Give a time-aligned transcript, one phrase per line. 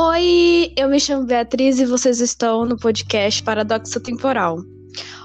[0.00, 4.58] Oi, eu me chamo Beatriz e vocês estão no podcast Paradoxo Temporal.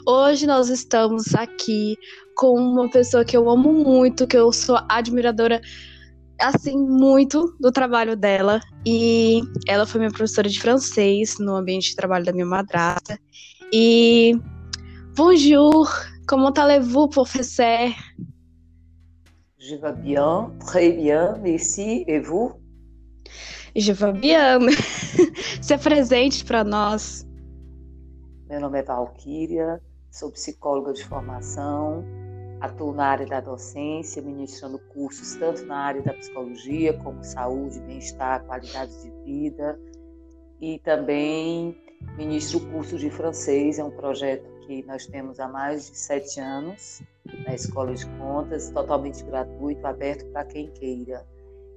[0.03, 1.95] Hoje nós estamos aqui
[2.35, 5.61] com uma pessoa que eu amo muito, que eu sou admiradora
[6.41, 11.95] assim muito do trabalho dela e ela foi minha professora de francês no ambiente de
[11.95, 13.19] trabalho da minha madrasta.
[13.71, 14.35] E
[15.15, 15.87] bonjour,
[16.27, 17.93] comment allez-vous, professeur?
[19.59, 22.03] Je vais bien, très bien, merci.
[22.07, 22.62] Et vous?
[23.75, 24.59] Je vais bien.
[25.61, 27.25] Se presente para nós.
[28.47, 32.05] Meu nome é Valquíria, sou psicóloga de formação,
[32.61, 38.43] atuo na área da docência, ministrando cursos tanto na área da psicologia como saúde, bem-estar,
[38.45, 39.79] qualidade de vida
[40.61, 41.75] e também
[42.15, 46.39] ministro o curso de francês, é um projeto que nós temos há mais de sete
[46.39, 47.01] anos
[47.47, 51.25] na Escola de Contas, totalmente gratuito, aberto para quem queira.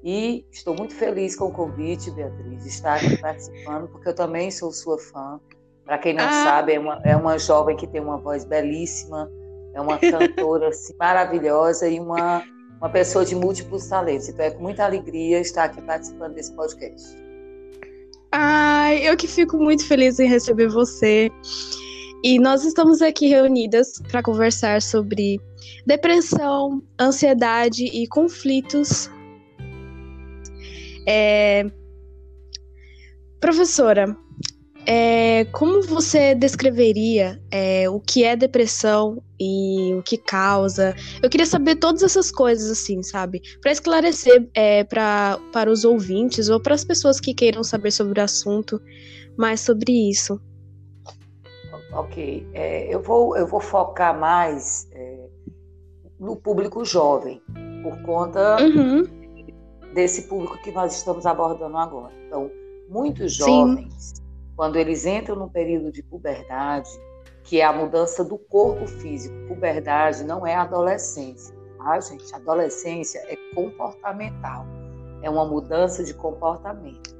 [0.04, 4.50] E estou muito feliz com o convite, Beatriz, de estar aqui participando, porque eu também
[4.50, 5.40] sou sua fã.
[5.84, 6.44] Para quem não ah.
[6.44, 9.30] sabe, é uma, é uma jovem que tem uma voz belíssima,
[9.74, 12.42] é uma cantora assim, maravilhosa e uma,
[12.78, 14.28] uma pessoa de múltiplos talentos.
[14.28, 17.16] Então é com muita alegria estar aqui participando desse podcast.
[18.32, 21.30] Ai, eu que fico muito feliz em receber você.
[22.22, 25.40] E nós estamos aqui reunidas para conversar sobre
[25.86, 29.08] depressão, ansiedade e conflitos.
[31.06, 31.64] É...
[33.40, 34.16] Professora,
[34.88, 40.94] é, como você descreveria é, o que é depressão e o que causa?
[41.20, 43.42] Eu queria saber todas essas coisas, assim, sabe?
[43.60, 48.20] Para esclarecer é, pra, para os ouvintes ou para as pessoas que queiram saber sobre
[48.20, 48.80] o assunto,
[49.36, 50.40] mais sobre isso.
[51.92, 55.28] Ok, é, eu, vou, eu vou focar mais é,
[56.20, 57.42] no público jovem,
[57.82, 59.02] por conta uhum.
[59.92, 62.12] Desse público que nós estamos abordando agora.
[62.26, 62.50] Então,
[62.88, 64.22] muitos jovens, Sim.
[64.56, 66.90] quando eles entram no período de puberdade,
[67.42, 72.34] que é a mudança do corpo físico, puberdade não é adolescência, tá, gente?
[72.34, 74.66] Adolescência é comportamental,
[75.22, 77.16] é uma mudança de comportamento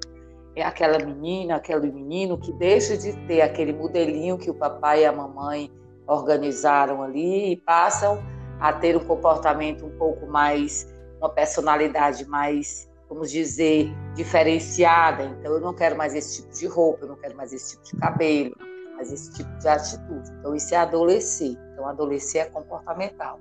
[0.56, 5.04] é aquela menina, aquele menino que deixa de ter aquele modelinho que o papai e
[5.04, 5.70] a mamãe
[6.06, 8.24] organizaram ali e passam
[8.58, 15.24] a ter um comportamento um pouco mais, uma personalidade mais, vamos dizer, diferenciada.
[15.24, 17.84] Então, eu não quero mais esse tipo de roupa, eu não quero mais esse tipo
[17.84, 20.30] de cabelo, não quero mais esse tipo de atitude.
[20.38, 21.56] Então, isso é adolescer.
[21.72, 23.40] Então, adolescer é comportamental.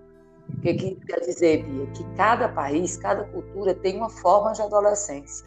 [0.50, 1.88] O que, que quer dizer, Bia?
[1.88, 5.46] Que cada país, cada cultura tem uma forma de adolescência.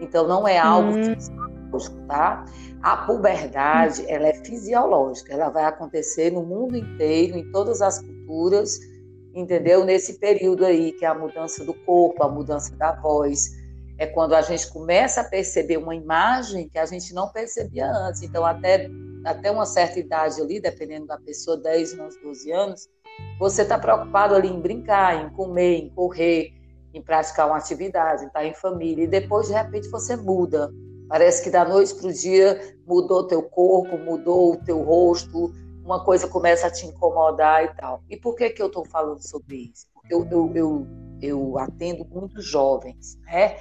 [0.00, 1.14] Então não é algo hum.
[1.14, 2.44] fisiológico, tá?
[2.82, 4.06] A puberdade, hum.
[4.08, 8.78] ela é fisiológica, ela vai acontecer no mundo inteiro, em todas as culturas,
[9.40, 9.84] entendeu?
[9.84, 13.50] Nesse período aí, que é a mudança do corpo, a mudança da voz,
[13.98, 18.22] é quando a gente começa a perceber uma imagem que a gente não percebia antes.
[18.22, 18.90] Então, até,
[19.24, 22.88] até uma certa idade ali, dependendo da pessoa, 10 anos, 12 anos,
[23.38, 26.52] você está preocupado ali em brincar, em comer, em correr,
[26.92, 30.70] em praticar uma atividade, em estar em família, e depois, de repente, você muda.
[31.08, 35.52] Parece que da noite para o dia mudou teu corpo, mudou o teu rosto,
[35.86, 38.02] uma coisa começa a te incomodar e tal.
[38.10, 39.86] E por que, que eu estou falando sobre isso?
[39.94, 40.86] Porque eu, eu, eu,
[41.22, 43.56] eu atendo muitos jovens, né?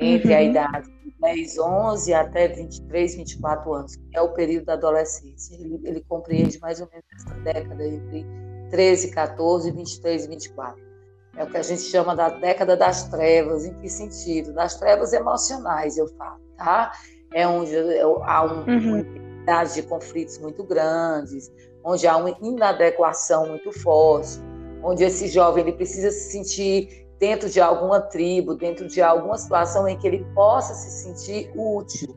[0.00, 0.38] Entre uhum.
[0.38, 5.54] a idade de 10, 11 até 23, 24 anos, que é o período da adolescência.
[5.54, 8.26] Ele, ele compreende mais ou menos essa década entre
[8.70, 10.88] 13, 14, 23 e 24.
[11.36, 13.64] É o que a gente chama da década das trevas.
[13.64, 14.52] Em que sentido?
[14.52, 16.92] Das trevas emocionais, eu falo, tá?
[17.32, 18.94] É onde há um, uhum.
[18.94, 19.27] uma
[19.74, 21.50] de conflitos muito grandes,
[21.84, 24.40] onde há uma inadequação muito forte,
[24.82, 29.88] onde esse jovem ele precisa se sentir dentro de alguma tribo, dentro de alguma situação
[29.88, 32.16] em que ele possa se sentir útil.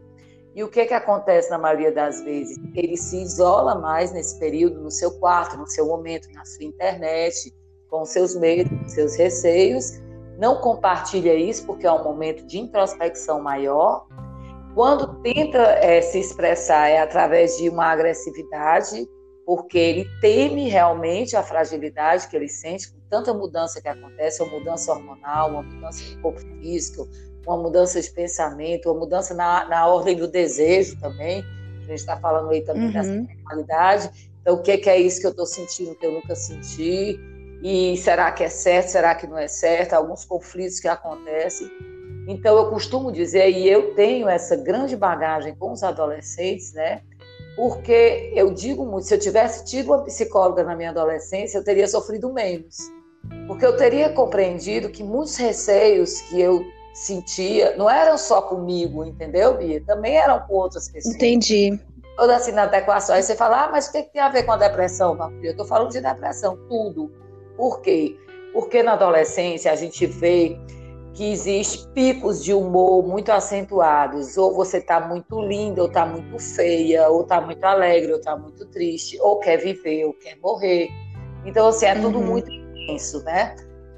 [0.53, 2.58] E o que, que acontece na maioria das vezes?
[2.75, 7.53] Ele se isola mais nesse período, no seu quarto, no seu momento, na sua internet,
[7.89, 10.01] com seus medos, seus receios,
[10.38, 14.07] não compartilha isso porque é um momento de introspecção maior.
[14.73, 19.07] Quando tenta é, se expressar é através de uma agressividade,
[19.45, 24.59] porque ele teme realmente a fragilidade que ele sente com tanta mudança que acontece, uma
[24.59, 27.07] mudança hormonal, uma mudança de corpo físico,
[27.45, 31.44] uma mudança de pensamento, uma mudança na, na ordem do desejo também.
[31.79, 32.94] A gente está falando aí também uhum.
[32.94, 34.31] dessa qualidade.
[34.41, 37.19] Então, o que, que é isso que eu estou sentindo que eu nunca senti?
[37.62, 38.88] E será que é certo?
[38.88, 39.94] Será que não é certo?
[39.94, 41.69] Alguns conflitos que acontecem.
[42.27, 47.01] Então, eu costumo dizer, e eu tenho essa grande bagagem com os adolescentes, né?
[47.56, 51.88] Porque eu digo muito, se eu tivesse tido uma psicóloga na minha adolescência, eu teria
[51.88, 52.77] sofrido menos.
[53.47, 56.63] Porque eu teria compreendido que muitos receios que eu
[56.94, 59.81] sentia, não eram só comigo, entendeu, Bia?
[59.85, 61.15] Também eram com outras pessoas.
[61.15, 61.79] Entendi.
[62.18, 63.15] Toda assim inadequação.
[63.15, 65.65] Aí você fala, ah, mas o que tem a ver com a depressão, Eu estou
[65.65, 67.12] falando de depressão, tudo.
[67.56, 68.18] Por quê?
[68.53, 70.57] Porque na adolescência a gente vê
[71.13, 74.38] que existe picos de humor muito acentuados.
[74.38, 78.36] Ou você está muito linda, ou está muito feia, ou está muito alegre, ou está
[78.36, 80.90] muito triste, ou quer viver, ou quer morrer.
[81.46, 82.25] Então, assim, é tudo uhum.
[82.25, 83.56] muito intenso, né?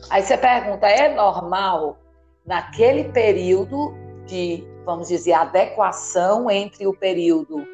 [0.09, 1.97] Aí você pergunta, é normal
[2.45, 3.93] naquele período
[4.25, 7.65] de, vamos dizer, adequação entre o período,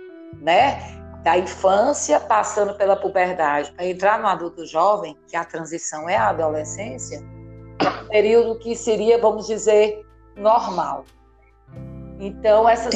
[0.42, 0.80] né,
[1.24, 6.30] da infância passando pela puberdade para entrar no adulto jovem, que a transição é a
[6.30, 7.22] adolescência,
[8.10, 10.06] período que seria, vamos dizer,
[10.36, 11.06] normal.
[12.20, 12.94] Então, essas,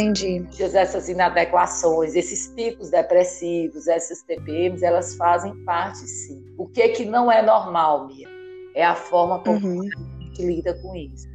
[0.76, 6.44] essas inadequações, esses picos depressivos, essas TPMs, elas fazem parte, sim.
[6.58, 8.28] O que é que não é normal, Mia?
[8.76, 9.82] É a forma como uhum.
[9.82, 11.28] a gente lida com isso.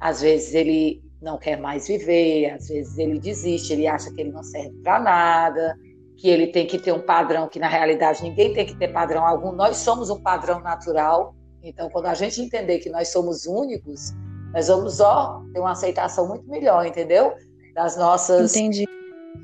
[0.00, 4.32] Às vezes ele não quer mais viver, às vezes ele desiste, ele acha que ele
[4.32, 5.76] não serve para nada,
[6.16, 9.26] que ele tem que ter um padrão que na realidade ninguém tem que ter padrão
[9.26, 9.52] algum.
[9.52, 11.34] Nós somos um padrão natural.
[11.66, 14.12] Então, quando a gente entender que nós somos únicos,
[14.52, 17.34] nós vamos ó ter uma aceitação muito melhor, entendeu?
[17.74, 18.86] Das nossas Entendi.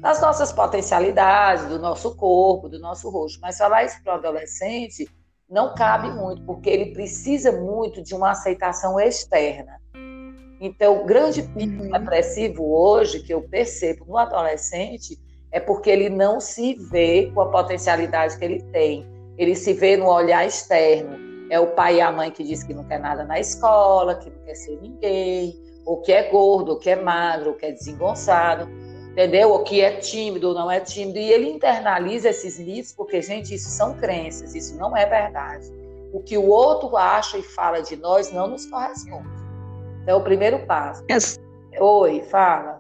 [0.01, 3.41] das nossas potencialidades, do nosso corpo, do nosso rosto.
[3.43, 5.09] Mas falar isso para o adolescente
[5.51, 9.81] não cabe muito, porque ele precisa muito de uma aceitação externa.
[10.61, 11.91] Então, o grande pico uhum.
[11.91, 15.19] depressivo hoje que eu percebo no adolescente
[15.51, 19.05] é porque ele não se vê com a potencialidade que ele tem.
[19.37, 21.22] Ele se vê no olhar externo.
[21.53, 24.31] É o pai e a mãe que diz que não quer nada na escola, que
[24.31, 25.55] não quer ser ninguém,
[25.85, 28.67] ou que é gordo, ou que é magro, ou que é desengonçado,
[29.11, 29.51] entendeu?
[29.51, 31.19] Ou que é tímido ou não é tímido.
[31.19, 35.71] E ele internaliza esses mitos, porque, gente, isso são crenças, isso não é verdade.
[36.11, 39.29] O que o outro acha e fala de nós não nos corresponde.
[40.07, 41.05] É o primeiro passo.
[41.11, 41.39] As...
[41.79, 42.72] Oi, fala.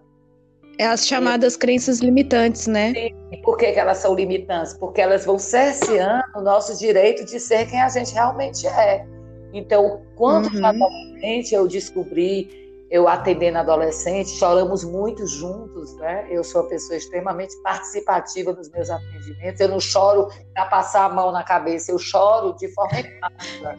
[0.79, 2.93] É as chamadas crenças limitantes, né?
[2.95, 3.15] Sim.
[3.31, 4.75] E por que, que elas são limitantes?
[4.75, 9.07] Porque elas vão cerceando o nosso direito de ser quem a gente realmente é.
[9.53, 10.67] Então, quando uhum.
[10.67, 16.27] adolescente eu descobri eu atendendo adolescente, choramos muito juntos, né?
[16.31, 19.59] Eu sou uma pessoa extremamente participativa nos meus atendimentos.
[19.63, 23.77] Eu não choro para passar a mão na cabeça, eu choro de forma empática,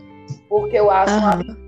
[0.50, 1.20] porque eu acho uhum.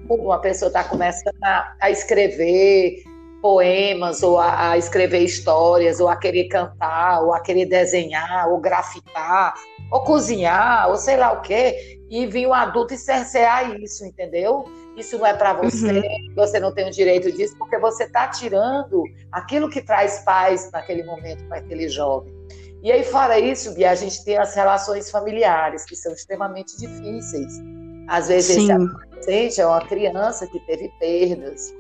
[0.10, 3.04] uma, uma pessoa está começando a, a, escrever
[3.45, 8.59] poemas, ou a, a, escrever histórias, ou a querer cantar, ou a querer desenhar, ou
[8.59, 9.53] grafitar,
[9.92, 14.65] ou cozinhar, ou sei lá o quê, e vir um adulto e cercear isso, entendeu?
[14.97, 16.33] isso não é para você, uhum.
[16.36, 21.03] você não tem o direito disso, porque você está tirando aquilo que traz paz naquele
[21.03, 22.33] momento para aquele jovem.
[22.81, 27.62] E aí, fora isso, Bia, a gente tem as relações familiares, que são extremamente difíceis.
[28.07, 28.63] Às vezes, Sim.
[28.63, 31.71] esse adolescente é uma criança que teve perdas,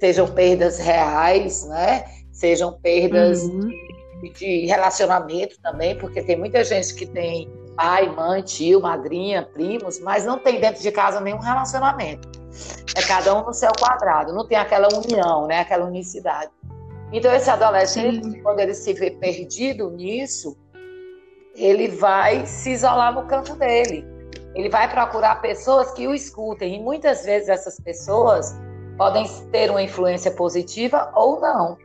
[0.00, 2.04] sejam perdas reais, né?
[2.32, 3.68] Sejam perdas uhum.
[4.20, 9.98] de, de relacionamento também, porque tem muita gente que tem pai, mãe, tio, madrinha, primos,
[10.00, 12.28] mas não tem dentro de casa nenhum relacionamento.
[12.96, 15.60] É cada um no seu quadrado, não tem aquela união, né?
[15.60, 16.50] Aquela unicidade.
[17.12, 18.42] Então esse adolescente, Sim.
[18.42, 20.56] quando ele se vê perdido nisso,
[21.54, 24.04] ele vai se isolar no canto dele.
[24.54, 28.54] Ele vai procurar pessoas que o escutem e muitas vezes essas pessoas
[28.96, 31.76] podem ter uma influência positiva ou não,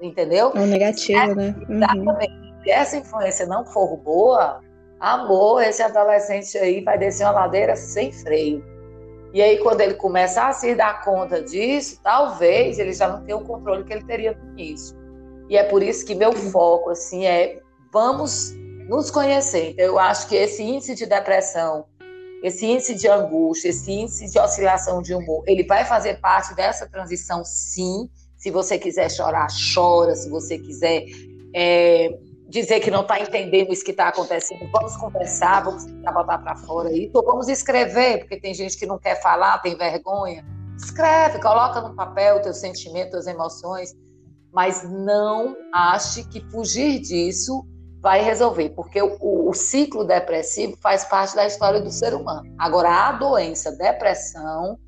[0.00, 0.52] entendeu?
[0.54, 1.54] Ou negativa, né?
[1.68, 1.76] Uhum.
[1.76, 2.48] Exatamente.
[2.62, 4.60] Se essa influência não for boa,
[5.00, 8.64] amor, esse adolescente aí vai descer uma ladeira sem freio.
[9.32, 13.36] E aí, quando ele começa a se dar conta disso, talvez ele já não tenha
[13.36, 14.96] o controle que ele teria no início.
[15.48, 17.60] E é por isso que meu foco, assim, é
[17.92, 18.52] vamos
[18.88, 19.70] nos conhecer.
[19.72, 21.84] Então, eu acho que esse índice de depressão,
[22.42, 26.88] esse índice de angústia, esse índice de oscilação de humor, ele vai fazer parte dessa
[26.88, 28.08] transição, sim.
[28.36, 30.14] Se você quiser chorar, chora.
[30.14, 31.04] Se você quiser
[31.52, 32.16] é,
[32.48, 36.56] dizer que não está entendendo isso que está acontecendo, vamos conversar, vamos tentar botar para
[36.56, 40.44] fora isso, vamos escrever, porque tem gente que não quer falar, tem vergonha.
[40.76, 43.92] Escreve, coloca no papel teu sentimento, as emoções,
[44.52, 47.66] mas não ache que fugir disso
[48.00, 52.52] vai resolver, porque o, o, ciclo depressivo faz parte da história do ser humano.
[52.58, 54.78] Agora, a doença, depressão,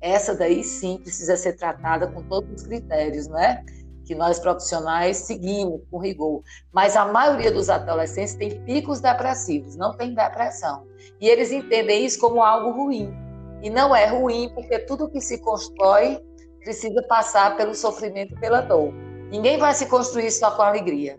[0.00, 3.64] essa daí sim precisa ser tratada com todos os critérios, né?
[4.10, 6.42] que nós profissionais seguimos com rigor.
[6.72, 10.84] Mas a maioria dos adolescentes tem picos depressivos, não tem depressão.
[11.20, 13.14] E eles entendem isso como algo ruim.
[13.62, 16.20] E não é ruim, porque tudo que se constrói
[16.58, 18.92] precisa passar pelo sofrimento e pela dor.
[19.30, 21.16] Ninguém vai se construir só com alegria.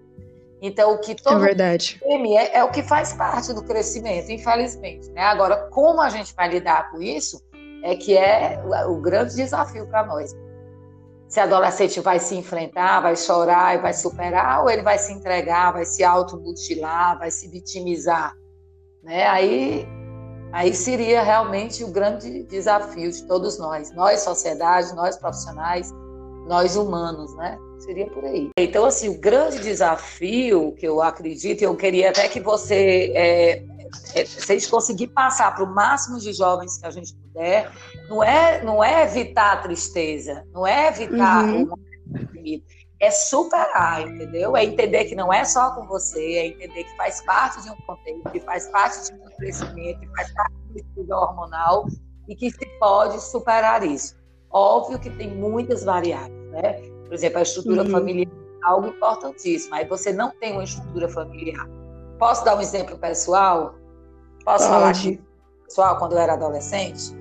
[0.62, 2.00] Então, o que todo é verdade.
[2.00, 5.10] teme é, é, o que faz parte do crescimento, infelizmente.
[5.10, 5.24] Né?
[5.24, 7.42] Agora, como a gente vai lidar com isso
[7.84, 10.36] é que é o grande desafio para nós.
[11.28, 15.72] se adolescente vai se enfrentar, vai chorar e vai superar, ou ele vai se entregar,
[15.74, 18.36] vai se automutilar, vai se vitimizar.
[19.02, 19.26] Né?
[19.26, 19.88] Aí,
[20.54, 25.92] aí seria realmente o grande desafio de todos nós, nós sociedade, nós profissionais,
[26.48, 27.58] nós humanos, né?
[27.82, 28.50] Seria por aí.
[28.58, 33.64] Então, assim, o grande desafio que eu acredito, e eu queria até que você, é,
[34.16, 37.72] é, gente conseguir passar para o máximo de jovens que a gente puder,
[38.08, 41.64] não é, não é evitar a tristeza, não é evitar uhum.
[41.64, 41.92] o
[43.02, 44.56] é superar, entendeu?
[44.56, 47.76] É entender que não é só com você, é entender que faz parte de um
[47.88, 51.88] contexto, que faz parte de um crescimento, que faz parte do estudo hormonal
[52.30, 54.16] e que se pode superar isso.
[54.52, 56.91] Óbvio que tem muitas variáveis, né?
[57.12, 57.90] Por exemplo, a estrutura uhum.
[57.90, 59.76] familiar é algo importantíssimo.
[59.76, 61.68] Aí você não tem uma estrutura familiar.
[62.18, 63.76] Posso dar um exemplo pessoal?
[64.46, 64.70] Posso Pode.
[64.70, 65.22] falar aqui,
[65.66, 67.14] pessoal, quando eu era adolescente?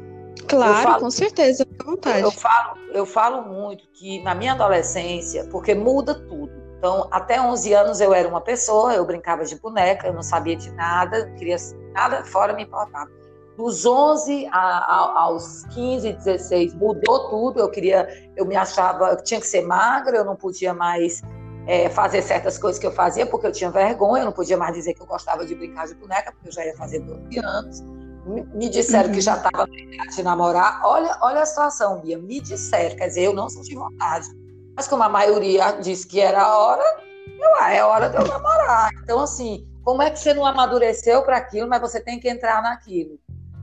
[0.46, 2.20] Claro, falo, com certeza, à vontade.
[2.20, 6.52] Eu falo, eu falo muito que na minha adolescência, porque muda tudo.
[6.78, 10.54] Então, até 11 anos eu era uma pessoa, eu brincava de boneca, eu não sabia
[10.54, 11.56] de nada, queria
[11.92, 13.10] nada fora me importava.
[13.56, 17.60] Dos 11 a, a, aos 15, 16, mudou tudo.
[17.60, 21.22] Eu queria, eu me achava, eu tinha que ser magra, eu não podia mais
[21.66, 24.74] é, fazer certas coisas que eu fazia porque eu tinha vergonha, eu não podia mais
[24.74, 27.84] dizer que eu gostava de brincar de boneca, porque eu já ia fazer 12 anos
[28.26, 29.14] me disseram uhum.
[29.14, 30.80] que já estava de namorar.
[30.84, 32.18] Olha, olha a situação, Bia.
[32.18, 34.28] Me disseram, quer dizer, eu não senti vontade.
[34.76, 36.84] Mas como a maioria disse que era a hora,
[37.26, 38.90] eu, ah, é hora de eu namorar.
[39.02, 42.62] Então, assim, como é que você não amadureceu para aquilo, mas você tem que entrar
[42.62, 43.18] naquilo?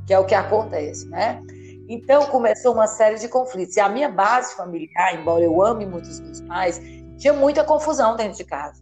[0.07, 1.41] Que é o que acontece, né?
[1.87, 3.77] Então, começou uma série de conflitos.
[3.77, 6.81] E a minha base familiar, embora eu ame muito os meus pais,
[7.17, 8.81] tinha muita confusão dentro de casa.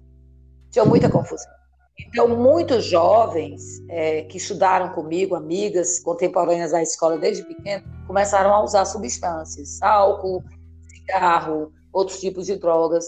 [0.72, 1.52] Tinha muita confusão.
[1.98, 8.64] Então, muitos jovens é, que estudaram comigo, amigas contemporâneas da escola desde pequeno, começaram a
[8.64, 10.44] usar substâncias, álcool,
[10.90, 13.06] cigarro, outros tipos de drogas.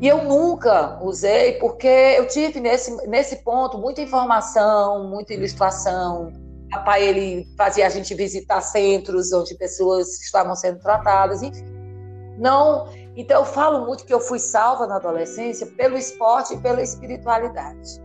[0.00, 6.32] E eu nunca usei, porque eu tive nesse, nesse ponto muita informação, muita ilustração.
[6.70, 11.64] Papai ele fazia a gente visitar centros onde pessoas estavam sendo tratadas, enfim.
[12.38, 16.82] Não, então eu falo muito que eu fui salva na adolescência pelo esporte e pela
[16.82, 18.00] espiritualidade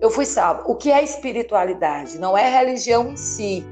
[0.00, 0.62] eu fui salva.
[0.66, 2.18] O que é espiritualidade?
[2.18, 3.64] Não é religião em si.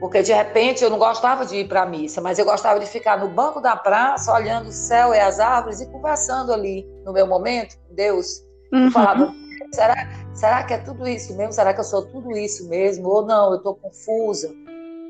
[0.00, 2.86] Porque de repente eu não gostava de ir para a missa, mas eu gostava de
[2.86, 7.12] ficar no banco da praça, olhando o céu e as árvores e conversando ali no
[7.12, 8.26] meu momento com Deus.
[8.72, 8.86] Uhum.
[8.86, 9.34] Eu falava,
[9.74, 9.94] será,
[10.34, 11.52] será que é tudo isso mesmo?
[11.52, 13.08] Será que eu sou tudo isso mesmo?
[13.08, 14.54] Ou não, eu estou confusa?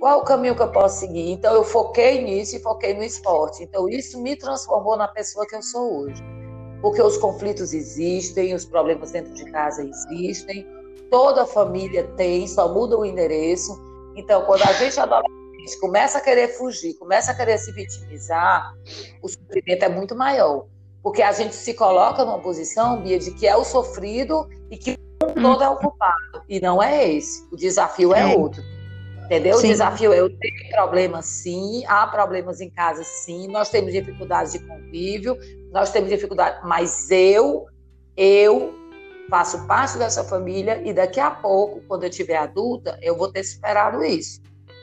[0.00, 1.30] Qual o caminho que eu posso seguir?
[1.30, 3.62] Então eu foquei nisso e foquei no esporte.
[3.62, 6.22] Então isso me transformou na pessoa que eu sou hoje
[6.84, 10.66] porque os conflitos existem, os problemas dentro de casa existem,
[11.10, 13.82] toda família tem, só muda o endereço.
[14.14, 18.74] Então, quando a gente adolescente começa a querer fugir, começa a querer se vitimizar,
[19.22, 20.66] o sofrimento é muito maior.
[21.04, 24.98] Porque a gente se coloca numa posição, Bia, de que é o sofrido e que
[25.22, 26.42] o todo é o culpado.
[26.48, 27.46] E não é esse.
[27.52, 28.62] O desafio é, outro.
[29.26, 29.58] Entendeu?
[29.58, 29.66] Sim.
[29.66, 34.54] O desafio é eu tenho problemas sim, há problemas em casa sim, nós temos dificuldades
[34.54, 35.36] de convívio,
[35.70, 37.66] nós temos dificuldade, mas eu,
[38.16, 38.74] eu
[39.28, 43.44] faço parte dessa família e daqui a pouco, quando eu tiver adulta, eu vou ter
[43.44, 44.40] superado isso.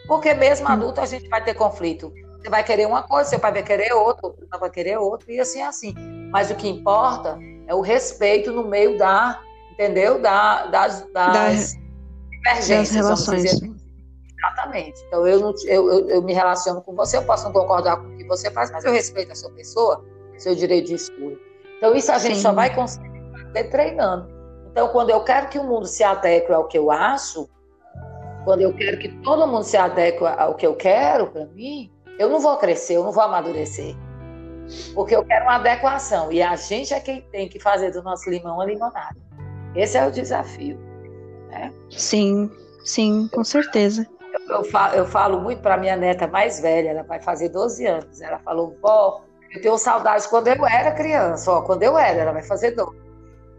[0.07, 2.13] Porque mesmo adulta a gente vai ter conflito.
[2.41, 5.39] Você vai querer uma coisa, seu pai vai querer outra, outro vai querer outra, e
[5.39, 5.93] assim é assim.
[6.31, 9.39] Mas o que importa é o respeito no meio da,
[9.71, 10.19] entendeu?
[10.19, 11.49] Da, das, das da,
[12.29, 13.05] divergências.
[13.05, 13.61] Das relações.
[14.41, 15.03] Exatamente.
[15.07, 18.07] Então, eu, não, eu, eu, eu, me relaciono com você, eu posso não concordar com
[18.07, 20.03] o que você faz, mas eu respeito a sua pessoa,
[20.37, 21.37] seu direito de escolha.
[21.77, 22.41] Então, isso a gente Sim.
[22.41, 23.11] só vai conseguir
[23.69, 24.27] treinando.
[24.71, 27.47] Então, quando eu quero que o mundo se adeque ao que eu acho,
[28.45, 32.29] quando eu quero que todo mundo se adeque ao que eu quero para mim, eu
[32.29, 33.95] não vou crescer, eu não vou amadurecer.
[34.93, 36.31] Porque eu quero uma adequação.
[36.31, 39.17] E a gente é quem tem que fazer do nosso limão a limonada.
[39.75, 40.77] Esse é o desafio.
[41.49, 41.73] Né?
[41.89, 42.49] Sim,
[42.85, 44.07] sim, com certeza
[44.49, 48.21] eu falo, eu falo muito para minha neta mais velha, ela vai fazer 12 anos.
[48.21, 52.31] Ela falou, vó, eu tenho saudade quando eu era criança, ó, quando eu era, ela
[52.31, 52.99] vai fazer 12.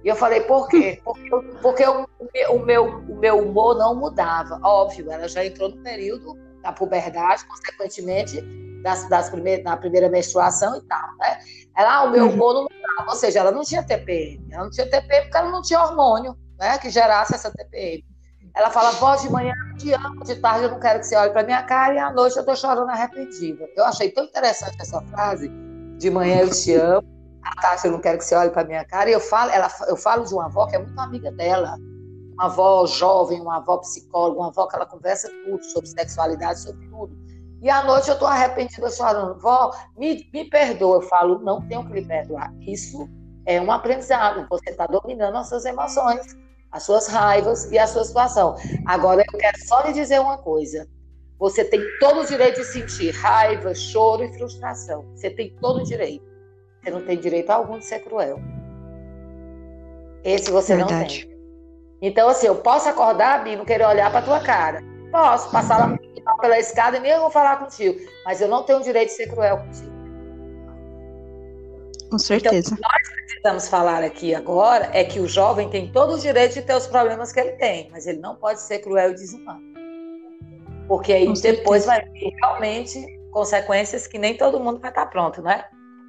[0.05, 1.01] E eu falei, por quê?
[1.05, 1.31] Porque,
[1.63, 2.09] porque o,
[2.51, 4.59] o, meu, o meu humor não mudava.
[4.65, 8.41] Óbvio, ela já entrou no período da puberdade, consequentemente,
[8.83, 11.39] das, das primeiras, na primeira menstruação e tal, né?
[11.77, 12.33] Ela, ah, o meu uhum.
[12.33, 12.69] humor não.
[13.09, 14.47] Ou seja, ela não tinha TPM.
[14.51, 16.79] Ela não tinha TPM porque ela não tinha hormônio, né?
[16.79, 18.05] Que gerasse essa TPM.
[18.55, 21.17] Ela fala, vó, de manhã eu te amo, de tarde eu não quero que você
[21.17, 23.67] olhe para minha cara e à noite eu tô chorando arrependida.
[23.75, 25.51] Eu achei tão interessante essa frase,
[25.97, 27.09] de manhã eu te amo,
[27.43, 29.09] à tarde eu não quero que você olhe para minha cara.
[29.09, 31.79] E eu falo, ela, eu falo de uma avó que é muito amiga dela,
[32.35, 36.87] uma avó jovem, uma avó psicóloga, uma avó que ela conversa tudo sobre sexualidade, sobre
[36.89, 37.17] tudo.
[37.61, 39.39] E à noite eu estou arrependida chorando.
[39.41, 40.97] Vó, me, me perdoa.
[40.97, 42.53] Eu falo, não tenho que lhe perdoar.
[42.61, 43.09] Isso
[43.47, 44.47] é um aprendizado.
[44.49, 46.37] Você está dominando as suas emoções,
[46.73, 48.57] as suas raivas e a sua situação.
[48.85, 50.89] Agora, eu quero só lhe dizer uma coisa.
[51.39, 55.05] Você tem todo o direito de sentir raiva, choro e frustração.
[55.15, 56.25] Você tem todo o direito.
[56.83, 58.41] Você não tem direito algum de ser cruel.
[60.25, 61.21] Esse você Verdade.
[61.21, 61.32] não tem.
[62.03, 64.83] Então, assim, eu posso acordar, Bi, não querer olhar para tua cara.
[65.13, 65.97] Posso passar lá
[66.41, 67.97] pela escada e nem eu vou falar contigo.
[68.25, 69.93] Mas eu não tenho o direito de ser cruel contigo.
[72.11, 72.59] Com certeza.
[72.59, 76.19] Então, o que nós precisamos falar aqui agora é que o jovem tem todo o
[76.19, 79.15] direito de ter os problemas que ele tem, mas ele não pode ser cruel e
[79.15, 79.63] desumano.
[80.89, 81.87] Porque aí Com depois certeza.
[81.87, 85.65] vai ter realmente consequências que nem todo mundo vai estar pronto, né?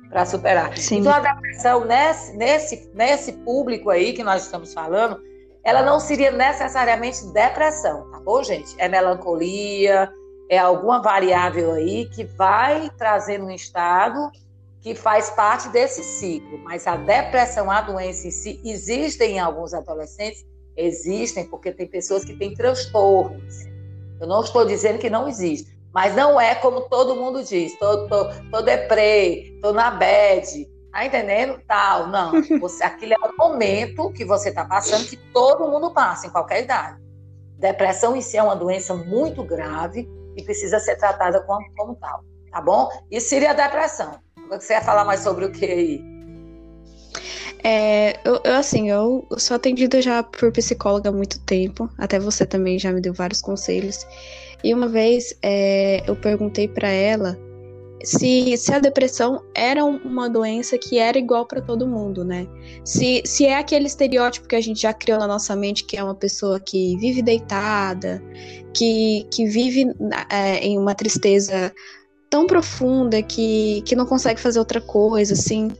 [0.09, 0.75] Para superar.
[0.75, 0.97] Sim.
[0.97, 5.21] Então a depressão nesse, nesse, nesse público aí que nós estamos falando,
[5.63, 8.75] ela não seria necessariamente depressão, tá bom, gente?
[8.77, 10.11] É melancolia,
[10.49, 14.29] é alguma variável aí que vai trazendo um estado
[14.81, 16.59] que faz parte desse ciclo.
[16.59, 20.45] Mas a depressão, a doença em si, existem em alguns adolescentes?
[20.75, 23.65] Existem, porque tem pessoas que têm transtornos.
[24.19, 27.77] Eu não estou dizendo que não existe, mas não é como todo mundo diz.
[27.79, 31.59] Tô, tô, tô deprê, tô na bad, tá entendendo?
[31.67, 32.31] Tal, não.
[32.59, 36.63] Você, aquilo é o momento que você está passando, que todo mundo passa, em qualquer
[36.63, 37.01] idade.
[37.57, 40.07] Depressão em si é uma doença muito grave
[40.37, 42.89] e precisa ser tratada como, como tal, tá bom?
[43.09, 44.19] Isso seria a depressão.
[44.49, 46.13] Você ia falar mais sobre o que aí?
[47.63, 52.45] É, eu, eu, assim, eu sou atendida já por psicóloga há muito tempo, até você
[52.45, 54.05] também já me deu vários conselhos.
[54.63, 57.37] E uma vez é, eu perguntei para ela
[58.03, 62.47] se, se a depressão era uma doença que era igual para todo mundo, né?
[62.83, 66.03] Se, se é aquele estereótipo que a gente já criou na nossa mente, que é
[66.03, 68.21] uma pessoa que vive deitada,
[68.73, 69.85] que, que vive
[70.29, 71.73] é, em uma tristeza
[72.29, 75.71] tão profunda que, que não consegue fazer outra coisa, assim.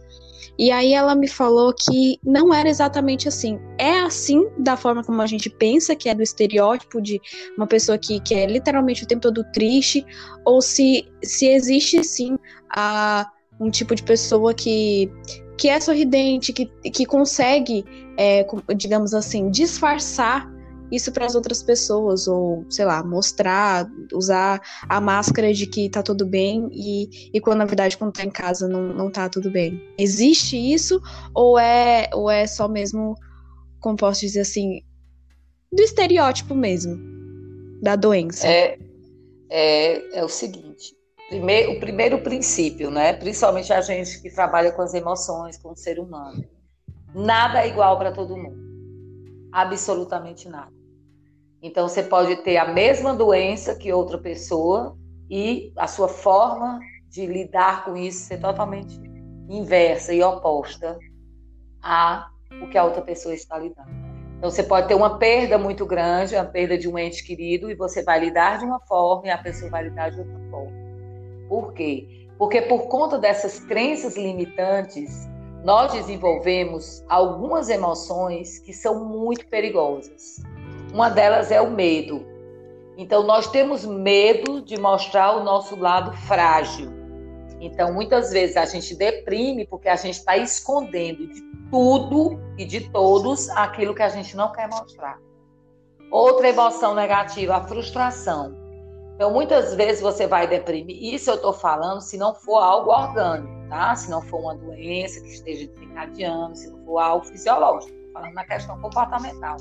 [0.57, 3.59] E aí ela me falou que não era exatamente assim.
[3.77, 7.19] É assim da forma como a gente pensa, que é do estereótipo de
[7.57, 10.05] uma pessoa que, que é literalmente o tempo todo triste,
[10.45, 12.37] ou se, se existe sim
[12.69, 13.27] a,
[13.59, 15.11] um tipo de pessoa que,
[15.57, 17.83] que é sorridente, que, que consegue,
[18.17, 20.52] é, digamos assim, disfarçar
[20.93, 26.03] isso para as outras pessoas, ou sei lá, mostrar, usar a máscara de que tá
[26.03, 29.49] tudo bem e, e quando na verdade quando tá em casa não, não tá tudo
[29.49, 29.81] bem.
[29.97, 31.01] Existe isso
[31.33, 33.15] ou é, ou é só mesmo,
[33.79, 34.81] como posso dizer assim,
[35.71, 36.97] do estereótipo mesmo
[37.81, 38.47] da doença?
[38.47, 38.77] É,
[39.49, 40.95] é, é o seguinte.
[41.29, 43.13] Primeiro, o primeiro princípio, né?
[43.13, 46.43] Principalmente a gente que trabalha com as emoções, com o ser humano.
[47.13, 48.57] Nada é igual para todo mundo.
[49.51, 50.71] Absolutamente nada.
[51.63, 54.97] Então, você pode ter a mesma doença que outra pessoa
[55.29, 58.99] e a sua forma de lidar com isso ser totalmente
[59.49, 60.99] inversa e oposta
[61.81, 62.29] a
[62.61, 63.89] o que a outra pessoa está lidando.
[64.37, 67.75] Então, você pode ter uma perda muito grande, a perda de um ente querido, e
[67.75, 70.73] você vai lidar de uma forma e a pessoa vai lidar de outra forma.
[71.47, 72.27] Por quê?
[72.37, 75.29] Porque por conta dessas crenças limitantes,
[75.63, 80.43] nós desenvolvemos algumas emoções que são muito perigosas.
[80.93, 82.23] Uma delas é o medo.
[82.95, 86.91] Então, nós temos medo de mostrar o nosso lado frágil.
[87.59, 92.91] Então, muitas vezes a gente deprime porque a gente está escondendo de tudo e de
[92.91, 95.17] todos aquilo que a gente não quer mostrar.
[96.11, 98.55] Outra emoção negativa, a frustração.
[99.15, 101.11] Então, muitas vezes você vai deprimir.
[101.15, 103.95] Isso eu estou falando se não for algo orgânico, tá?
[103.95, 107.91] Se não for uma doença que esteja desencadeando, se não for algo fisiológico.
[107.91, 109.57] Estou falando na questão comportamental.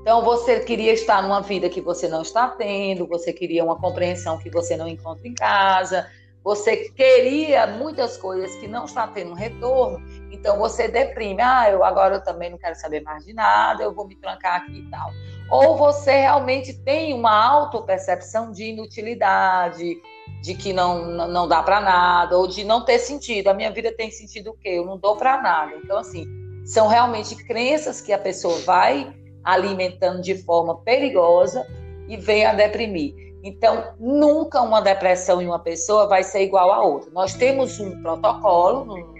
[0.00, 4.38] Então, você queria estar numa vida que você não está tendo, você queria uma compreensão
[4.38, 6.06] que você não encontra em casa,
[6.42, 11.42] você queria muitas coisas que não está tendo um retorno, então você deprime.
[11.42, 14.62] Ah, eu agora eu também não quero saber mais de nada, eu vou me trancar
[14.62, 15.10] aqui e tal.
[15.50, 19.96] Ou você realmente tem uma autopercepção de inutilidade,
[20.42, 23.48] de que não, não dá para nada, ou de não ter sentido.
[23.48, 24.70] A minha vida tem sentido o quê?
[24.70, 25.72] Eu não dou para nada.
[25.82, 26.26] Então, assim,
[26.64, 29.12] são realmente crenças que a pessoa vai
[29.44, 31.66] alimentando de forma perigosa
[32.08, 33.14] e vem a deprimir.
[33.42, 37.10] Então, nunca uma depressão em uma pessoa vai ser igual a outra.
[37.12, 39.18] Nós temos um protocolo no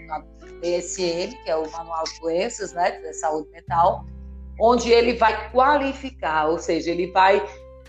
[0.61, 4.05] DSM, que é o Manual de Doenças, né, da Saúde Mental,
[4.59, 7.41] onde ele vai qualificar, ou seja, ele vai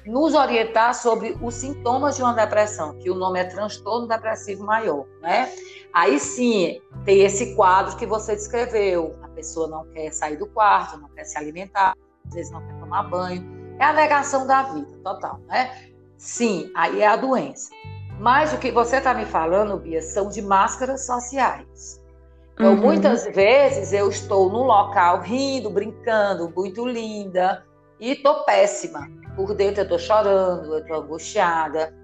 [0.07, 5.05] nos orientar sobre os sintomas de uma depressão, que o nome é transtorno depressivo maior,
[5.21, 5.53] né?
[5.93, 9.17] Aí sim, tem esse quadro que você descreveu.
[9.23, 11.95] A pessoa não quer sair do quarto, não quer se alimentar,
[12.31, 13.45] às vezes não quer tomar banho.
[13.79, 15.91] É a negação da vida, total, né?
[16.17, 17.71] Sim, aí é a doença.
[18.19, 22.01] Mas o que você está me falando, Bia, são de máscaras sociais.
[22.55, 22.81] Então, uhum.
[22.81, 27.65] muitas vezes eu estou num local rindo, brincando, muito linda,
[27.99, 29.09] e estou péssima.
[29.35, 31.95] Por dentro eu estou chorando, eu estou angustiada,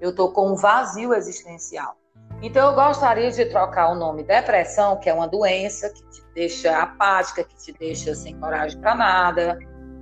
[0.00, 1.96] eu estou com um vazio existencial.
[2.42, 6.82] Então, eu gostaria de trocar o nome depressão, que é uma doença que te deixa
[6.82, 9.58] apática, que te deixa sem coragem para nada,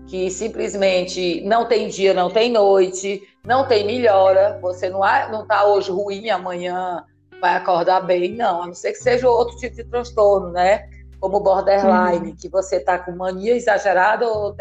[0.07, 4.59] que simplesmente não tem dia, não tem noite, não tem melhora.
[4.61, 7.05] Você não está hoje ruim, amanhã
[7.41, 10.89] vai acordar bem, não, a não ser que seja outro tipo de transtorno, né?
[11.21, 12.37] Como borderline, uhum.
[12.37, 14.55] que você está com mania exagerada ou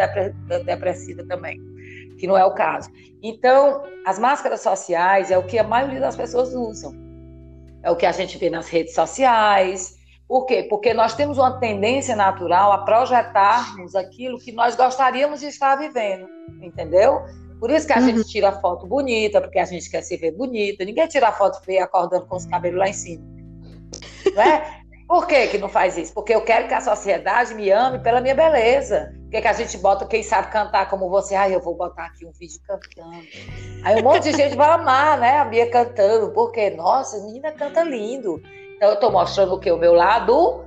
[0.66, 1.60] depressiva também,
[2.18, 2.90] que não é o caso.
[3.22, 7.03] Então, as máscaras sociais é o que a maioria das pessoas usam.
[7.84, 9.98] É o que a gente vê nas redes sociais.
[10.28, 10.66] Por quê?
[10.70, 16.28] Porque nós temos uma tendência natural a projetarmos aquilo que nós gostaríamos de estar vivendo,
[16.62, 17.22] entendeu?
[17.60, 18.06] Por isso que a uhum.
[18.06, 20.84] gente tira foto bonita, porque a gente quer se ver bonita.
[20.84, 23.24] Ninguém tira foto feia acordando com os cabelos lá em cima.
[24.36, 24.80] Né?
[25.14, 26.12] Por que, que não faz isso?
[26.12, 29.14] Porque eu quero que a sociedade me ame pela minha beleza.
[29.22, 31.36] Por que, que a gente bota quem sabe cantar como você?
[31.36, 33.24] Ai, eu vou botar aqui um vídeo cantando.
[33.84, 35.38] Aí um monte de gente vai amar, né?
[35.38, 36.32] A Bia cantando.
[36.32, 38.42] Porque, nossa, a menina canta lindo.
[38.76, 39.72] Então eu estou mostrando o que?
[39.72, 40.66] O meu lado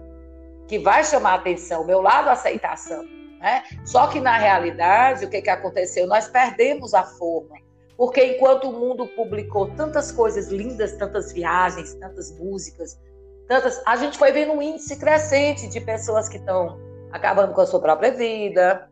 [0.69, 3.03] que vai chamar a atenção, o meu lado aceitação.
[3.41, 3.65] Né?
[3.85, 6.07] Só que, na realidade, o que, que aconteceu?
[6.07, 7.57] Nós perdemos a forma.
[7.97, 12.97] Porque enquanto o mundo publicou tantas coisas lindas, tantas viagens, tantas músicas,
[13.47, 16.79] tantas, a gente foi vendo um índice crescente de pessoas que estão
[17.13, 18.89] acabando com a sua própria vida,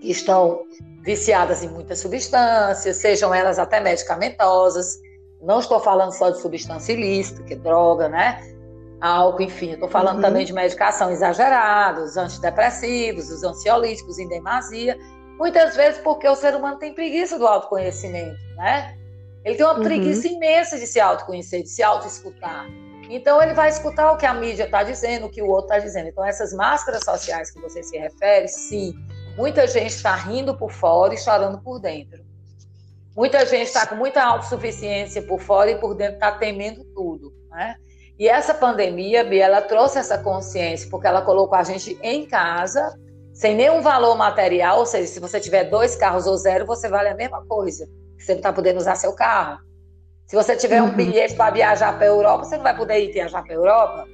[0.00, 0.62] que estão
[1.02, 4.98] viciadas em muitas substâncias, sejam elas até medicamentosas.
[5.42, 8.40] Não estou falando só de substância ilícita, que é droga, né?
[9.00, 9.72] álcool, enfim.
[9.72, 10.22] Estou falando uhum.
[10.22, 14.98] também de medicação exagerada, os antidepressivos, os ansiolíticos em demasia.
[15.38, 18.96] Muitas vezes porque o ser humano tem preguiça do autoconhecimento, né?
[19.44, 19.82] Ele tem uma uhum.
[19.82, 22.66] preguiça imensa de se autoconhecer, de se autoescutar.
[23.10, 25.78] Então ele vai escutar o que a mídia está dizendo, o que o outro está
[25.78, 26.08] dizendo.
[26.08, 28.94] Então essas máscaras sociais que você se refere, sim,
[29.36, 32.24] muita gente está rindo por fora e chorando por dentro.
[33.16, 37.74] Muita gente está com muita autossuficiência por fora e por dentro está temendo tudo, né?
[38.16, 42.94] E essa pandemia, Bia, ela trouxe essa consciência, porque ela colocou a gente em casa,
[43.32, 47.08] sem nenhum valor material, ou seja, se você tiver dois carros ou zero, você vale
[47.08, 47.88] a mesma coisa.
[48.18, 49.58] Você não está podendo usar seu carro.
[50.30, 50.94] Se você tiver um uhum.
[50.94, 54.08] bilhete para viajar para a Europa, você não vai poder ir viajar para a Europa.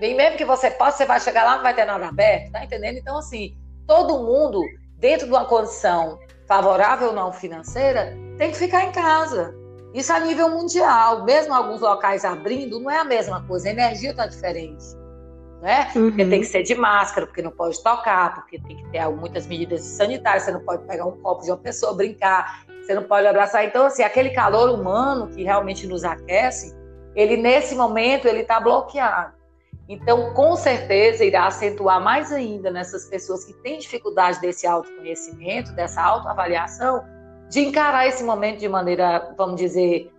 [0.00, 2.64] Nem mesmo que você possa, você vai chegar lá, não vai ter nada aberto, tá
[2.64, 2.96] entendendo?
[2.96, 3.54] Então, assim,
[3.86, 4.62] todo mundo,
[4.96, 9.54] dentro de uma condição favorável ou não financeira, tem que ficar em casa.
[9.92, 14.12] Isso a nível mundial, mesmo alguns locais abrindo, não é a mesma coisa, a energia
[14.12, 15.01] está diferente.
[15.62, 15.92] Né?
[15.94, 16.08] Uhum.
[16.08, 19.46] Porque tem que ser de máscara, porque não pode tocar, porque tem que ter muitas
[19.46, 23.28] medidas sanitárias, você não pode pegar um copo de uma pessoa, brincar, você não pode
[23.28, 23.64] abraçar.
[23.64, 26.76] Então, assim, aquele calor humano que realmente nos aquece,
[27.14, 29.34] ele nesse momento ele está bloqueado.
[29.88, 36.02] Então, com certeza, irá acentuar mais ainda nessas pessoas que têm dificuldade desse autoconhecimento, dessa
[36.02, 37.04] autoavaliação,
[37.48, 40.10] de encarar esse momento de maneira, vamos dizer,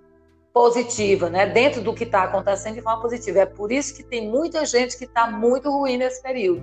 [0.53, 1.47] positiva, né?
[1.47, 3.39] Dentro do que está acontecendo de forma positiva.
[3.39, 6.61] É por isso que tem muita gente que está muito ruim nesse período.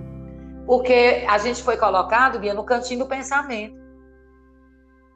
[0.65, 3.81] Porque a gente foi colocado, Bia, no cantinho do pensamento.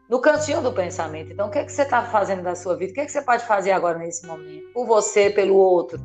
[0.10, 1.32] No cantinho do pensamento.
[1.32, 2.92] Então, o que, é que você está fazendo da sua vida?
[2.92, 4.72] O que, é que você pode fazer agora nesse momento?
[4.74, 5.98] Por você, pelo outro.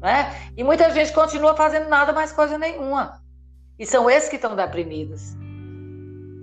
[0.00, 0.34] Né?
[0.56, 3.20] E muita gente continua fazendo nada, mais coisa nenhuma.
[3.78, 5.36] E são esses que estão deprimidos.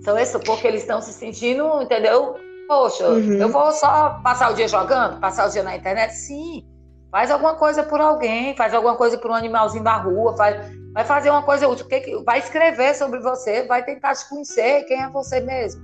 [0.02, 2.36] São esses porque eles estão se sentindo, entendeu?
[2.66, 3.34] Poxa, uhum.
[3.34, 6.12] eu vou só passar o dia jogando, passar o dia na internet?
[6.12, 6.64] Sim.
[7.10, 11.04] Faz alguma coisa por alguém, faz alguma coisa por um animalzinho da rua, faz, vai
[11.04, 11.86] fazer uma coisa útil.
[12.24, 15.80] Vai escrever sobre você, vai tentar te conhecer quem é você mesmo.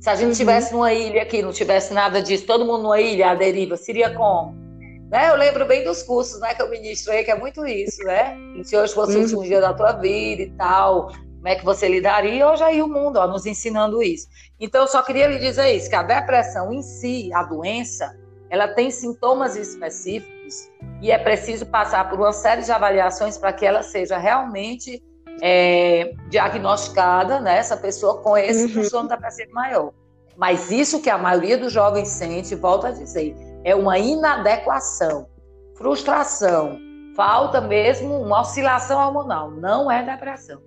[0.00, 0.80] Se a gente estivesse uhum.
[0.80, 4.54] numa ilha aqui, não tivesse nada disso, todo mundo numa ilha, a deriva, seria como?
[5.10, 5.30] Né?
[5.30, 8.36] Eu lembro bem dos cursos né, que eu ministrei, que é muito isso, né?
[8.64, 9.46] Se hoje fosse o último uhum.
[9.46, 11.12] dia da tua vida e tal,
[11.46, 14.26] como é que você lidaria, hoje aí o mundo ó, nos ensinando isso.
[14.58, 18.16] Então, eu só queria lhe dizer isso, que a depressão em si, a doença,
[18.48, 20.70] ela tem sintomas específicos
[21.02, 25.02] e é preciso passar por uma série de avaliações para que ela seja realmente
[25.42, 28.72] é, diagnosticada, né, essa pessoa com esse uhum.
[28.72, 29.92] transtorno depressivo maior.
[30.36, 35.26] Mas isso que a maioria dos jovens sente, volto a dizer, é uma inadequação,
[35.76, 36.78] frustração,
[37.14, 40.60] falta mesmo uma oscilação hormonal, não é depressão.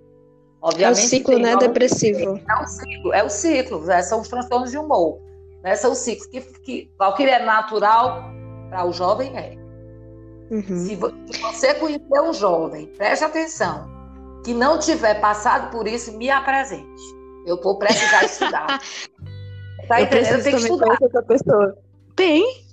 [0.62, 2.40] Obviamente, é o ciclo, né, depressivo.
[2.48, 5.18] É o ciclo, é o ciclo, né, são os transtornos de humor.
[5.62, 8.24] Né, são os ciclos que, que, que é natural
[8.68, 9.56] para o jovem é.
[10.50, 10.86] Uhum.
[10.86, 13.88] Se, você conhecer um jovem, preste atenção,
[14.44, 17.02] que não tiver passado por isso, me apresente.
[17.46, 18.80] Eu vou precisar estudar.
[19.86, 20.42] tá eu entendendo?
[20.42, 20.98] Tem que estudar.
[21.00, 21.78] Essa pessoa.
[22.16, 22.69] Tem.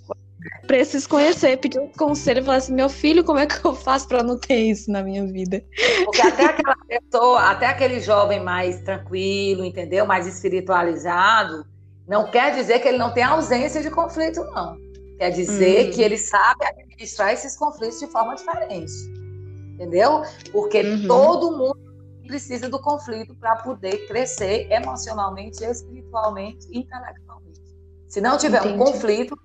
[0.65, 4.07] Preciso conhecer, pedir um conselho e falar assim: meu filho, como é que eu faço
[4.07, 5.63] para não ter isso na minha vida?
[6.05, 10.05] Porque até aquela pessoa, até aquele jovem mais tranquilo, entendeu?
[10.05, 11.65] Mais espiritualizado,
[12.07, 14.77] não quer dizer que ele não tem ausência de conflito, não.
[15.17, 15.91] Quer dizer uhum.
[15.91, 18.93] que ele sabe administrar esses conflitos de forma diferente.
[19.73, 20.23] Entendeu?
[20.51, 21.07] Porque uhum.
[21.07, 21.87] todo mundo
[22.25, 27.61] precisa do conflito para poder crescer emocionalmente, espiritualmente e intelectualmente.
[28.07, 28.75] Se não tiver Entendi.
[28.75, 29.37] um conflito,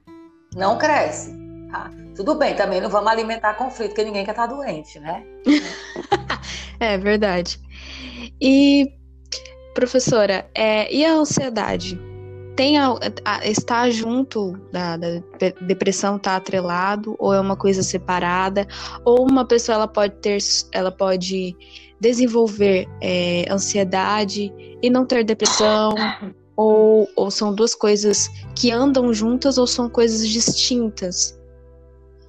[0.54, 1.32] não cresce.
[1.70, 1.90] Tá?
[2.14, 5.24] Tudo bem, também não vamos alimentar conflito, porque ninguém quer estar tá doente, né?
[6.78, 7.58] é verdade.
[8.40, 8.92] E,
[9.74, 11.98] professora, é, e a ansiedade?
[12.54, 12.90] Tem a,
[13.24, 15.22] a, está junto da, da
[15.62, 18.66] depressão, está atrelado, ou é uma coisa separada?
[19.06, 20.36] Ou uma pessoa ela pode ter,
[20.70, 21.56] ela pode
[21.98, 25.94] desenvolver é, ansiedade e não ter depressão?
[26.62, 31.37] Ou, ou são duas coisas que andam juntas ou são coisas distintas?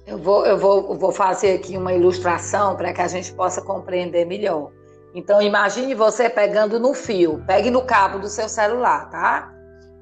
[0.04, 4.24] Eu vou, eu vou, vou fazer aqui uma ilustração para que a gente possa compreender
[4.24, 4.72] melhor.
[5.14, 9.54] Então, imagine você pegando no fio, pegue no cabo do seu celular, tá?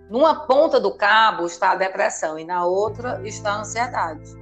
[0.09, 4.33] Numa ponta do cabo está a depressão e na outra está a ansiedade.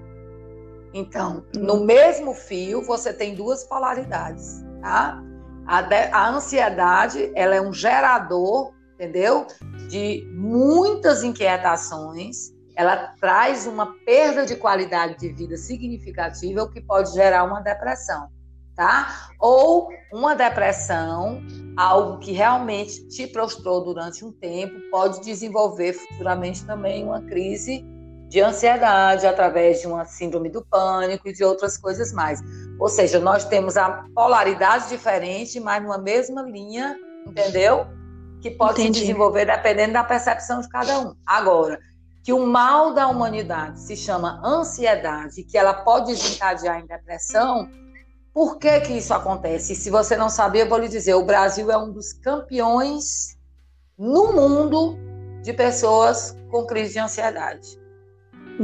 [0.95, 1.85] Então, no hum.
[1.85, 5.21] mesmo fio, você tem duas polaridades, tá?
[5.67, 9.47] A, de, a ansiedade, ela é um gerador entendeu?
[9.89, 17.13] De muitas inquietações, ela traz uma perda de qualidade de vida significativa, o que pode
[17.15, 18.29] gerar uma depressão,
[18.77, 19.31] tá?
[19.39, 21.43] Ou uma depressão,
[21.77, 27.85] algo que realmente te prostrou durante um tempo, pode desenvolver futuramente também uma crise
[28.29, 32.41] de ansiedade através de uma síndrome do pânico e de outras coisas mais.
[32.79, 37.87] Ou seja, nós temos a polaridade diferente, mas numa mesma linha, entendeu?
[38.41, 38.99] Que pode Entendi.
[38.99, 41.15] se desenvolver dependendo da percepção de cada um.
[41.27, 41.79] Agora,
[42.23, 47.69] que o mal da humanidade se chama ansiedade, que ela pode desencadear em depressão,
[48.33, 49.75] por que que isso acontece?
[49.75, 53.37] Se você não sabia, eu vou lhe dizer, o Brasil é um dos campeões
[53.99, 54.97] no mundo
[55.43, 57.81] de pessoas com crise de ansiedade.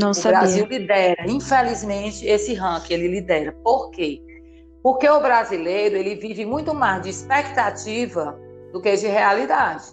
[0.01, 0.41] Não o sabia.
[0.41, 3.53] Brasil lidera, infelizmente, esse ranking, ele lidera.
[3.65, 4.21] Por quê?
[4.83, 8.39] Porque o brasileiro, ele vive muito mais de expectativa
[8.73, 9.85] do que de realidade.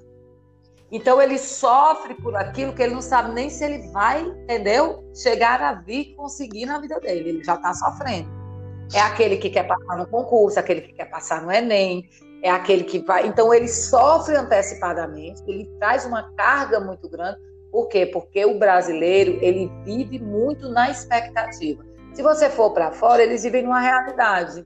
[0.92, 5.04] Então ele sofre por aquilo que ele não sabe nem se ele vai, entendeu?
[5.16, 7.30] Chegar a vir conseguir na vida dele.
[7.30, 8.30] Ele já está sofrendo.
[8.94, 12.08] É aquele que quer passar no concurso, aquele que quer passar no Enem,
[12.44, 13.26] é aquele que vai.
[13.26, 17.40] Então ele sofre antecipadamente, ele traz uma carga muito grande.
[17.72, 18.06] Por quê?
[18.06, 21.84] Porque o brasileiro ele vive muito na expectativa.
[22.14, 24.64] Se você for para fora, eles vivem numa realidade.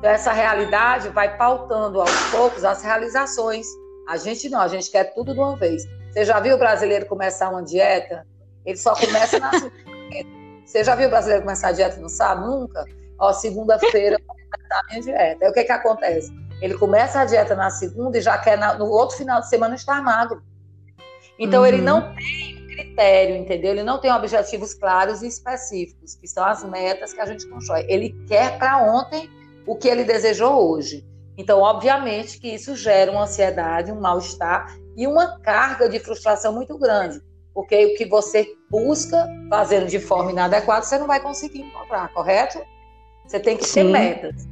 [0.00, 3.66] Então, essa realidade vai pautando aos poucos as realizações.
[4.08, 5.84] A gente não, a gente quer tudo de uma vez.
[6.10, 8.26] Você já viu o brasileiro começar uma dieta?
[8.64, 9.50] Ele só começa na
[10.64, 12.46] Você já viu o brasileiro começar a dieta não sabe?
[12.46, 12.82] Nunca.
[13.18, 15.44] Ó, segunda-feira eu vou começar a minha dieta.
[15.44, 16.32] Aí o que que acontece?
[16.62, 19.74] Ele começa a dieta na segunda e já quer na, no outro final de semana
[19.74, 20.42] estar magro.
[21.38, 21.66] Então uhum.
[21.66, 23.72] ele não tem critério, entendeu?
[23.72, 27.84] Ele não tem objetivos claros e específicos, que são as metas que a gente constrói.
[27.86, 29.28] Ele quer para ontem
[29.66, 31.04] o que ele desejou hoje.
[31.36, 36.76] Então, obviamente que isso gera uma ansiedade, um mal-estar e uma carga de frustração muito
[36.76, 37.20] grande,
[37.54, 42.60] porque o que você busca fazendo de forma inadequada, você não vai conseguir encontrar, correto?
[43.26, 44.46] Você tem que ter metas.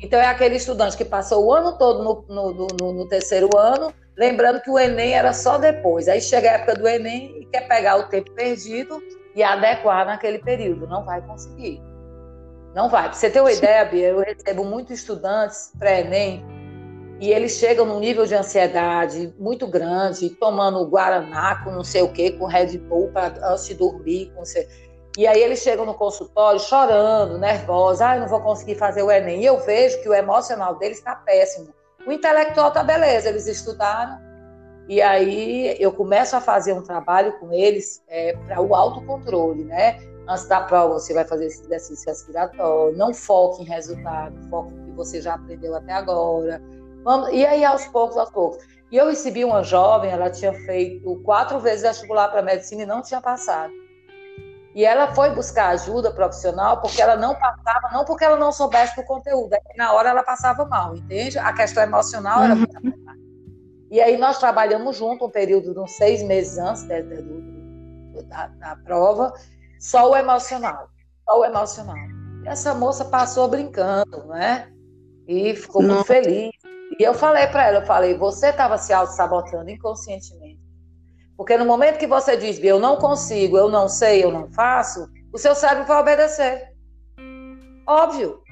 [0.00, 3.92] Então, é aquele estudante que passou o ano todo no, no, no, no, terceiro ano,
[4.16, 6.06] lembrando que o Enem era só depois.
[6.06, 9.02] Aí chega a época do Enem e quer pegar o tempo perdido
[9.34, 10.86] e adequar naquele período.
[10.86, 11.82] Não vai conseguir.
[12.74, 13.04] Não vai.
[13.04, 16.44] Pra você ter uma ideia, Bia, eu recebo muitos estudantes pré-ENEM
[17.20, 22.12] e eles chegam num nível de ansiedade muito grande, tomando Guaraná com não sei o
[22.12, 24.32] quê, com Red Bull para antes de dormir.
[24.34, 24.68] Com sei...
[25.16, 29.10] E aí eles chegam no consultório chorando, nervosos, ah, eu não vou conseguir fazer o
[29.10, 29.42] Enem.
[29.42, 31.74] E eu vejo que o emocional deles está péssimo.
[32.06, 34.20] O intelectual tá beleza, eles estudaram.
[34.88, 39.98] E aí eu começo a fazer um trabalho com eles é, para o autocontrole, né?
[40.28, 42.96] Antes da prova, você vai fazer esse exercício respiratório.
[42.96, 46.60] Não foque em resultado, foque no que você já aprendeu até agora.
[47.02, 48.62] Vamos, e aí, aos poucos, aos poucos.
[48.90, 53.02] E eu recebi uma jovem, ela tinha feito quatro vezes vestibular para medicina e não
[53.02, 53.72] tinha passado.
[54.74, 58.94] E ela foi buscar ajuda profissional porque ela não passava, não porque ela não soubesse
[58.96, 61.38] do conteúdo, é na hora ela passava mal, entende?
[61.38, 62.98] A questão emocional era muito uhum.
[63.90, 67.00] E aí nós trabalhamos junto um período de uns seis meses antes da,
[68.22, 69.32] da, da prova,
[69.78, 70.88] só o emocional.
[71.24, 71.96] Só o emocional.
[72.44, 74.70] E essa moça passou brincando, né?
[75.26, 75.96] E ficou Não.
[75.96, 76.50] muito feliz.
[76.98, 80.60] E eu falei para ela, eu falei, você estava se auto-sabotando inconscientemente.
[81.36, 85.08] Porque no momento que você diz, eu não consigo, eu não sei, eu não faço,
[85.32, 86.72] o seu cérebro vai obedecer.
[87.86, 88.42] Óbvio.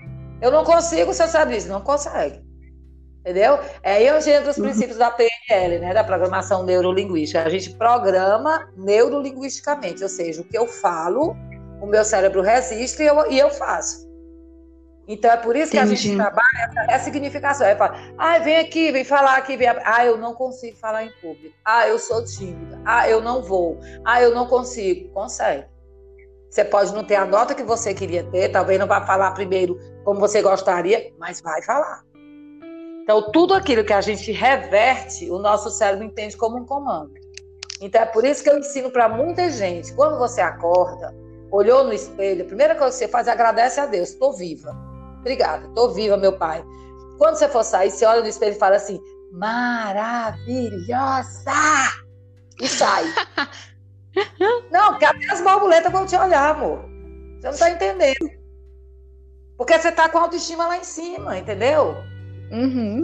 [0.40, 2.45] Eu não consigo, o seu cérebro diz, não consegue.
[3.26, 3.58] Entendeu?
[3.82, 4.62] É aí onde entra os uhum.
[4.62, 5.92] princípios da PNL, né?
[5.92, 7.42] Da programação neurolinguística.
[7.42, 11.36] A gente programa neurolinguisticamente, ou seja, o que eu falo,
[11.82, 14.06] o meu cérebro resiste e eu, e eu faço.
[15.08, 15.92] Então é por isso que Entendi.
[15.92, 17.66] a gente trabalha essa significação.
[17.66, 19.68] É falar, ah, vem aqui, vem falar aqui, vem.
[19.84, 21.52] Ah, eu não consigo falar em público.
[21.64, 22.80] Ah, eu sou tímida.
[22.84, 23.80] Ah, eu não vou.
[24.04, 25.08] Ah, eu não consigo.
[25.08, 25.64] Consegue.
[26.48, 29.78] Você pode não ter a nota que você queria ter, talvez não vá falar primeiro
[30.04, 32.05] como você gostaria, mas vai falar.
[33.06, 37.12] Então, tudo aquilo que a gente reverte, o nosso cérebro entende como um comando.
[37.80, 39.92] Então, é por isso que eu ensino para muita gente.
[39.92, 41.14] Quando você acorda,
[41.52, 44.08] olhou no espelho, a primeira coisa que você faz é agradece a Deus.
[44.08, 44.76] Estou viva.
[45.20, 46.64] Obrigada, estou viva, meu pai.
[47.16, 50.72] Quando você for sair, você olha no espelho e fala assim: maravilhosa!
[52.60, 53.04] E sai.
[54.68, 56.80] não, porque até as borboletas vão te olhar, amor.
[57.36, 58.28] Você não está entendendo.
[59.56, 61.94] Porque você está com a autoestima lá em cima, entendeu?
[62.50, 63.02] Uhum.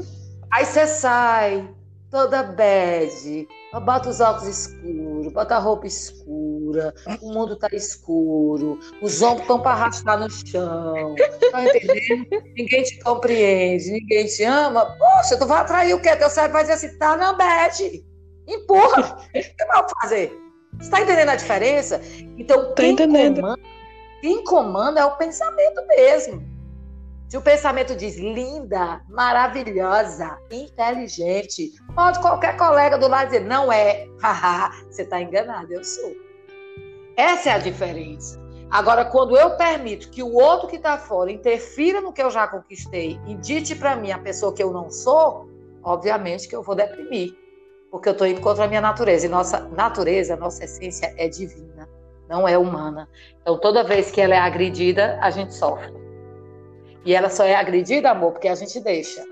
[0.50, 1.68] Aí você sai,
[2.10, 3.48] toda bad,
[3.84, 9.60] bota os óculos escuros, bota a roupa escura, o mundo tá escuro, os ombros estão
[9.60, 11.14] para arrastar no chão,
[11.50, 12.26] tá entendendo?
[12.54, 14.94] ninguém te compreende, ninguém te ama.
[14.98, 16.14] Poxa, tu vai atrair o quê?
[16.14, 18.04] Teu cérebro vai dizer assim, tá na bad.
[18.46, 19.16] Empurra.
[19.28, 20.38] O que vai fazer?
[20.78, 22.00] Você tá entendendo a diferença?
[22.36, 23.58] Então, quem comanda,
[24.20, 26.51] quem comanda é o pensamento mesmo.
[27.32, 34.06] Se o pensamento diz linda, maravilhosa, inteligente, pode qualquer colega do lado dizer, não é,
[34.22, 36.12] haha, você está enganado, eu sou.
[37.16, 38.38] Essa é a diferença.
[38.70, 42.46] Agora, quando eu permito que o outro que está fora interfira no que eu já
[42.46, 45.48] conquistei e dite para mim a pessoa que eu não sou,
[45.82, 47.34] obviamente que eu vou deprimir,
[47.90, 49.24] porque eu estou indo contra a minha natureza.
[49.24, 51.88] E nossa natureza, nossa essência é divina,
[52.28, 53.08] não é humana.
[53.40, 56.01] Então, toda vez que ela é agredida, a gente sofre.
[57.04, 59.24] E ela só é agredida, amor, porque a gente deixa.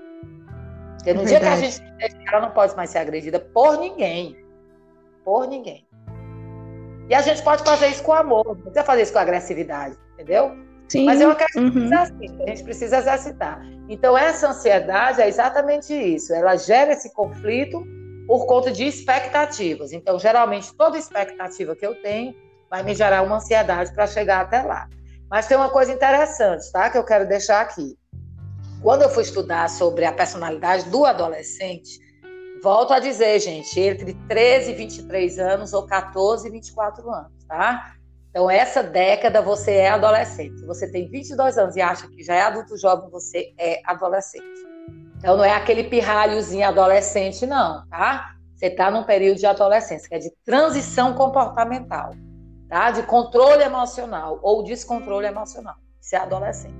[0.97, 3.77] Porque no é dia que a gente deixa, ela não pode mais ser agredida por
[3.77, 4.37] ninguém.
[5.23, 5.87] Por ninguém.
[7.09, 10.51] E a gente pode fazer isso com amor, não precisa fazer isso com agressividade, entendeu?
[10.87, 11.05] Sim.
[11.05, 11.35] Mas uhum.
[11.35, 11.43] que
[11.93, 13.61] assim, a gente precisa exercitar.
[13.87, 16.33] Então, essa ansiedade é exatamente isso.
[16.33, 17.83] Ela gera esse conflito
[18.27, 19.91] por conta de expectativas.
[19.91, 22.35] Então, geralmente, toda expectativa que eu tenho
[22.69, 24.87] vai me gerar uma ansiedade para chegar até lá.
[25.31, 26.89] Mas tem uma coisa interessante, tá?
[26.89, 27.97] Que eu quero deixar aqui.
[28.81, 31.99] Quando eu fui estudar sobre a personalidade do adolescente,
[32.61, 37.93] volto a dizer, gente, entre 13 e 23 anos ou 14 e 24 anos, tá?
[38.29, 40.59] Então, essa década você é adolescente.
[40.59, 44.45] Se você tem 22 anos e acha que já é adulto jovem, você é adolescente.
[45.17, 48.35] Então, não é aquele pirralhozinho adolescente, não, tá?
[48.53, 52.11] Você está num período de adolescência, que é de transição comportamental
[52.71, 52.89] tá?
[52.89, 55.75] de controle emocional ou descontrole emocional.
[56.01, 56.73] Isso é adolescente.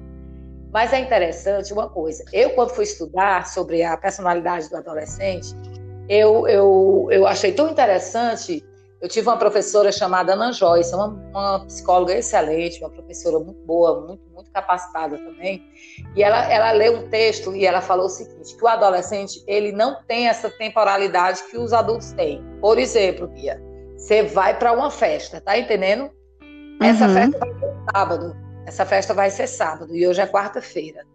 [0.72, 2.24] Mas é interessante uma coisa.
[2.32, 5.54] Eu, quando fui estudar sobre a personalidade do adolescente,
[6.08, 8.66] eu, eu, eu achei tão interessante.
[9.02, 14.00] Eu tive uma professora chamada Ana Joyce, uma, uma psicóloga excelente, uma professora muito boa,
[14.08, 15.62] muito, muito capacitada também.
[16.16, 19.74] E ela, ela leu um texto e ela falou o seguinte: que o adolescente ele
[19.74, 22.42] não tem essa temporalidade que os adultos têm.
[22.62, 23.62] Por exemplo, Bia,
[24.02, 26.10] você vai para uma festa, tá entendendo?
[26.82, 27.14] Essa uhum.
[27.14, 28.36] festa vai ser sábado.
[28.66, 31.06] Essa festa vai ser sábado e hoje é quarta-feira.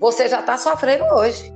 [0.00, 1.52] Você já está sofrendo hoje.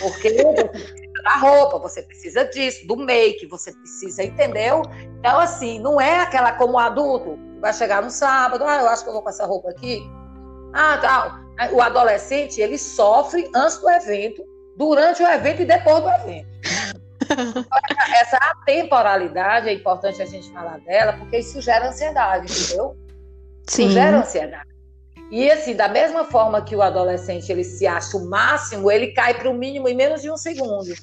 [0.00, 4.82] Porque você precisa da roupa, você precisa disso, do make, você precisa, entendeu?
[5.18, 9.04] Então, assim, não é aquela como adulto que vai chegar no sábado, ah, eu acho
[9.04, 10.02] que eu vou com essa roupa aqui.
[10.72, 11.72] Ah, tal.
[11.72, 14.42] O adolescente, ele sofre antes do evento,
[14.76, 16.48] durante o evento e depois do evento.
[18.20, 22.96] Essa atemporalidade é importante a gente falar dela, porque isso gera ansiedade, entendeu?
[23.66, 23.84] Sim.
[23.84, 24.68] Isso gera ansiedade.
[25.30, 29.34] E assim, da mesma forma que o adolescente ele se acha o máximo, ele cai
[29.34, 30.94] para o mínimo em menos de um segundo.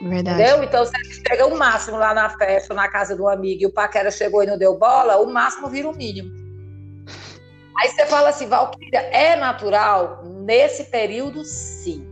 [0.00, 0.40] Verdade.
[0.42, 0.62] Entendeu?
[0.62, 3.72] Então, se ele chega o máximo lá na festa, na casa do amigo, e o
[3.72, 6.30] paquera chegou e não deu bola, o máximo vira o mínimo.
[7.76, 10.22] Aí você fala assim, Valquíria, é natural?
[10.24, 12.07] Nesse período, sim.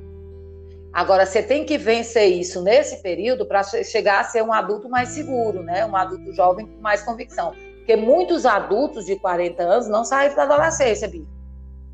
[0.97, 5.11] Agora, você tem que vencer isso nesse período para chegar a ser um adulto mais
[5.11, 5.85] seguro, né?
[5.85, 7.53] Um adulto jovem com mais convicção.
[7.77, 11.27] Porque muitos adultos de 40 anos não saem da adolescência, Bia.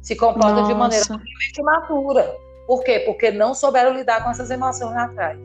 [0.00, 0.72] Se comportam Nossa.
[0.72, 2.36] de maneira totalmente imatura.
[2.64, 3.00] Por quê?
[3.00, 5.36] Porque não souberam lidar com essas emoções lá atrás.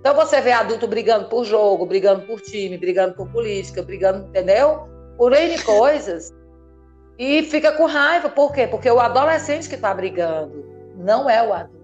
[0.00, 4.88] Então você vê adulto brigando por jogo, brigando por time, brigando por política, brigando, entendeu?
[5.16, 6.34] Por N coisas.
[7.16, 8.28] E fica com raiva.
[8.28, 8.66] Por quê?
[8.66, 10.64] Porque o adolescente que está brigando
[10.96, 11.81] não é o adulto.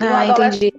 [0.00, 0.72] E ah, entendi.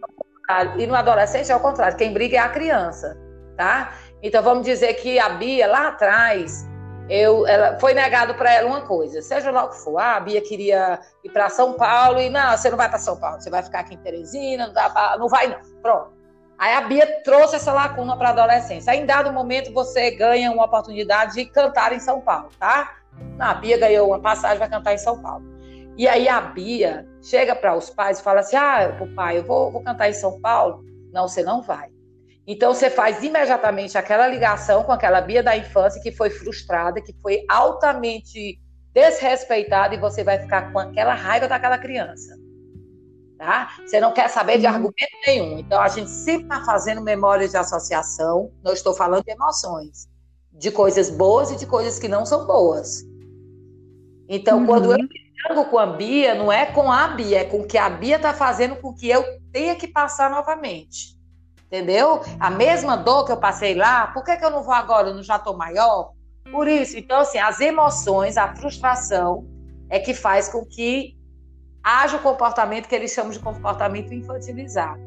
[0.77, 3.17] E no adolescente é o contrário, quem briga é a criança,
[3.57, 3.93] tá?
[4.21, 6.67] Então vamos dizer que a Bia lá atrás,
[7.09, 9.97] eu, ela, foi negado para ela uma coisa, seja lá o que for.
[9.97, 13.17] Ah, a Bia queria ir para São Paulo e não, você não vai para São
[13.17, 15.57] Paulo, você vai ficar aqui em Teresina, não, dá, não vai não.
[15.81, 16.13] Pronto.
[16.57, 18.93] Aí a Bia trouxe essa lacuna para a adolescência.
[18.93, 22.95] Aí, em dado momento, você ganha uma oportunidade de cantar em São Paulo, tá?
[23.37, 25.54] Não, a Bia ganhou uma passagem, vai cantar em São Paulo.
[25.97, 29.43] E aí a Bia chega para os pais e fala assim: Ah, o pai, eu
[29.43, 30.83] vou, vou cantar em São Paulo.
[31.11, 31.89] Não, você não vai.
[32.47, 37.13] Então você faz imediatamente aquela ligação com aquela Bia da infância que foi frustrada, que
[37.21, 38.59] foi altamente
[38.93, 42.37] desrespeitada e você vai ficar com aquela raiva daquela criança.
[43.37, 43.69] Tá?
[43.85, 44.73] Você não quer saber de uhum.
[44.73, 45.59] argumento nenhum.
[45.59, 48.51] Então a gente sempre está fazendo memórias de associação.
[48.63, 50.07] Não estou falando de emoções,
[50.53, 53.03] de coisas boas e de coisas que não são boas.
[54.29, 54.65] Então uhum.
[54.65, 54.97] quando eu
[55.45, 58.15] dialogo com a Bia, não é com a Bia, é com o que a Bia
[58.15, 61.15] está fazendo com que eu tenha que passar novamente.
[61.67, 62.21] Entendeu?
[62.39, 65.09] A mesma dor que eu passei lá, por que, que eu não vou agora?
[65.09, 66.11] Eu não já estou maior?
[66.51, 69.45] Por isso, então, assim, as emoções, a frustração
[69.89, 71.17] é que faz com que
[71.83, 75.01] haja o comportamento que eles chamam de comportamento infantilizado.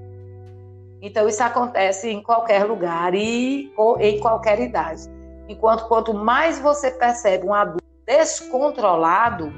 [1.01, 5.03] Então, isso acontece em qualquer lugar e em qualquer idade.
[5.49, 9.53] Enquanto quanto mais você percebe um adulto descontrolado,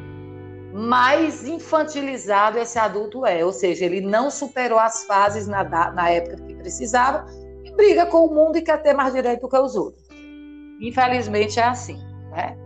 [0.73, 3.45] mais infantilizado esse adulto é.
[3.45, 7.27] Ou seja, ele não superou as fases na, na época que precisava
[7.65, 10.05] e briga com o mundo e quer ter mais direito que os outros.
[10.81, 11.99] Infelizmente é assim,
[12.31, 12.57] né?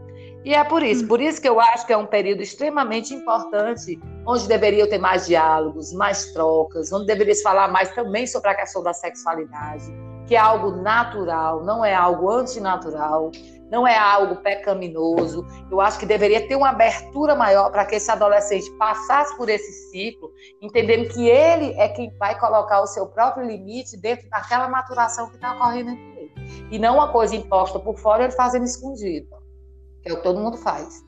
[0.44, 3.98] E é por isso, por isso que eu acho que é um período extremamente importante,
[4.26, 8.54] onde deveria ter mais diálogos, mais trocas, onde deveria se falar mais também sobre a
[8.54, 9.86] questão da sexualidade,
[10.26, 13.30] que é algo natural, não é algo antinatural
[13.74, 15.44] não é algo pecaminoso.
[15.68, 19.90] Eu acho que deveria ter uma abertura maior para que esse adolescente passasse por esse
[19.90, 20.30] ciclo,
[20.62, 25.34] entendendo que ele é quem vai colocar o seu próprio limite dentro daquela maturação que
[25.34, 26.32] está ocorrendo entre ele.
[26.70, 29.26] E não uma coisa imposta por fora, ele fazendo escondido,
[30.02, 31.02] que é o que todo mundo faz.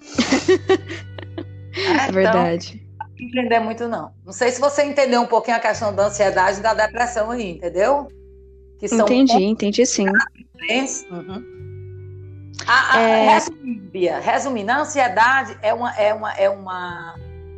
[1.76, 2.80] é, é verdade.
[2.94, 4.12] Então, entender muito, não.
[4.24, 7.50] Não sei se você entendeu um pouquinho a questão da ansiedade e da depressão aí,
[7.50, 8.06] entendeu?
[8.78, 10.06] Que são entendi, entendi sim.
[11.10, 11.61] Uhum.
[12.66, 13.34] A, a, é...
[13.34, 13.90] Resumindo,
[14.20, 17.14] resumindo, a ansiedade é uma, é uma, é uma,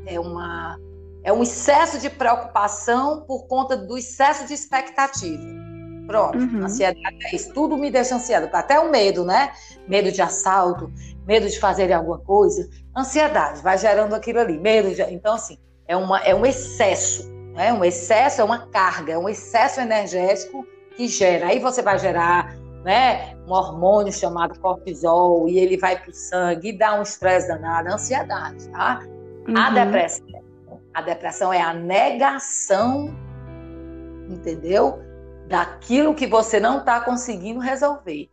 [0.07, 0.79] é uma,
[1.23, 5.65] é um excesso de preocupação por conta do excesso de expectativa.
[6.07, 6.65] Pronto, uhum.
[6.65, 7.53] ansiedade é isso.
[7.55, 8.51] Tudo me deixa ansiada.
[8.53, 9.53] Até o medo, né?
[9.89, 10.93] Medo de assalto,
[11.27, 12.69] medo de fazer alguma coisa.
[12.95, 14.59] Ansiedade, vai gerando aquilo ali.
[14.59, 15.03] Medo de...
[15.03, 17.27] Então, assim, é, uma, é um excesso.
[17.55, 17.73] Né?
[17.73, 20.67] Um excesso é uma carga, é um excesso energético
[20.97, 21.47] que gera.
[21.47, 26.69] Aí você vai gerar né, um hormônio chamado cortisol e ele vai para o sangue
[26.69, 29.01] e dá um estresse danado, ansiedade, tá?
[29.49, 29.57] Uhum.
[29.57, 30.27] A depressão,
[30.93, 33.17] a depressão é a negação,
[34.29, 35.01] entendeu?
[35.49, 38.29] Daquilo que você não está conseguindo resolver.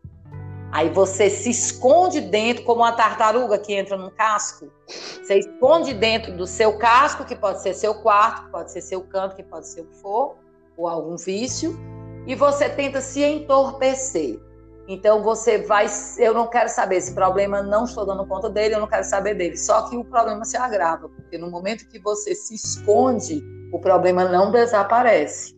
[0.73, 4.71] Aí você se esconde dentro, como uma tartaruga que entra num casco.
[4.87, 9.01] Você esconde dentro do seu casco, que pode ser seu quarto, que pode ser seu
[9.01, 10.35] canto, que pode ser o que for,
[10.77, 11.77] ou algum vício
[12.26, 14.39] e você tenta se entorpecer.
[14.88, 15.86] Então você vai,
[16.17, 19.36] eu não quero saber esse problema, não estou dando conta dele, eu não quero saber
[19.36, 19.55] dele.
[19.57, 23.41] Só que o problema se agrava, porque no momento que você se esconde,
[23.72, 25.55] o problema não desaparece.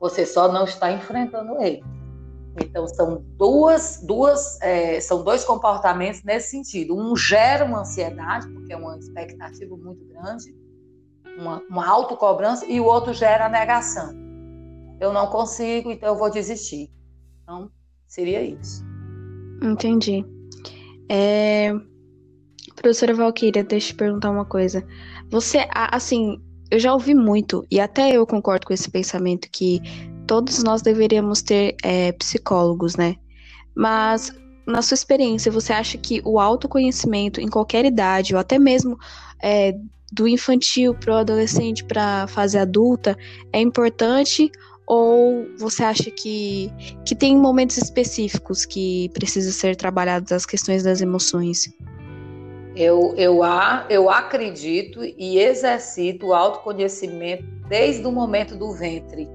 [0.00, 1.82] Você só não está enfrentando ele.
[2.60, 6.94] Então são duas, duas, é, são dois comportamentos nesse sentido.
[6.94, 10.54] Um gera uma ansiedade, porque é uma expectativa muito grande,
[11.38, 14.31] uma, uma autocobrança, e o outro gera a negação
[15.02, 16.90] eu não consigo, então eu vou desistir.
[17.42, 17.70] Então,
[18.06, 18.84] seria isso.
[19.62, 20.24] Entendi.
[21.08, 21.72] É...
[22.76, 24.86] Professora Valquíria, deixa eu te perguntar uma coisa.
[25.30, 26.40] Você, assim,
[26.70, 29.80] eu já ouvi muito, e até eu concordo com esse pensamento, que
[30.26, 33.16] todos nós deveríamos ter é, psicólogos, né?
[33.74, 34.32] Mas,
[34.66, 38.96] na sua experiência, você acha que o autoconhecimento em qualquer idade, ou até mesmo
[39.42, 39.74] é,
[40.12, 43.16] do infantil para o adolescente para a fase adulta,
[43.52, 44.50] é importante
[44.94, 46.70] ou você acha que,
[47.02, 51.74] que tem momentos específicos que precisa ser trabalhados as questões das emoções?
[52.76, 53.40] Eu, eu,
[53.88, 59.26] eu acredito e exercito o autoconhecimento desde o momento do ventre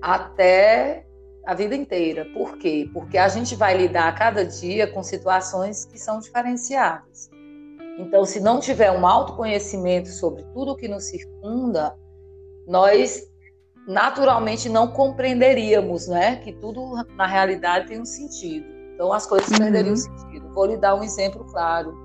[0.00, 1.06] até
[1.46, 2.24] a vida inteira.
[2.34, 2.90] Por quê?
[2.92, 7.30] Porque a gente vai lidar a cada dia com situações que são diferenciadas.
[8.00, 11.96] Então, se não tiver um autoconhecimento sobre tudo que nos circunda,
[12.66, 13.31] nós
[13.86, 16.36] naturalmente não compreenderíamos, né?
[16.36, 18.66] Que tudo na realidade tem um sentido.
[18.94, 19.58] Então as coisas uhum.
[19.58, 20.48] perderiam sentido.
[20.54, 21.96] Vou lhe dar um exemplo claro.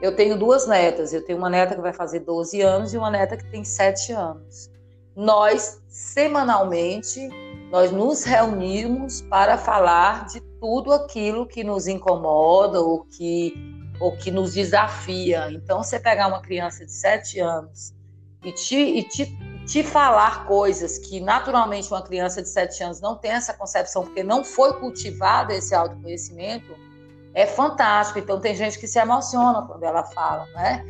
[0.00, 1.12] Eu tenho duas netas.
[1.12, 4.12] Eu tenho uma neta que vai fazer 12 anos e uma neta que tem 7
[4.12, 4.70] anos.
[5.14, 7.28] Nós, semanalmente,
[7.70, 13.54] nós nos reunimos para falar de tudo aquilo que nos incomoda ou que,
[14.00, 15.50] ou que nos desafia.
[15.50, 17.94] Então, você pegar uma criança de 7 anos
[18.44, 19.38] e te, e te,
[19.72, 24.22] te falar coisas que naturalmente uma criança de 7 anos não tem essa concepção, porque
[24.22, 26.76] não foi cultivado esse autoconhecimento,
[27.32, 28.18] é fantástico.
[28.18, 30.84] Então, tem gente que se emociona quando ela fala, né?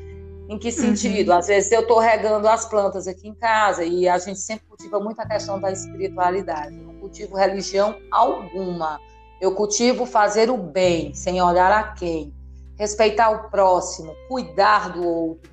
[0.48, 1.30] Em que sentido?
[1.30, 1.38] Uhum.
[1.38, 4.98] Às vezes eu estou regando as plantas aqui em casa e a gente sempre cultiva
[4.98, 6.76] muito a questão da espiritualidade.
[6.76, 8.98] Eu não cultivo religião alguma.
[9.40, 12.34] Eu cultivo fazer o bem, sem olhar a quem.
[12.76, 15.51] Respeitar o próximo, cuidar do outro.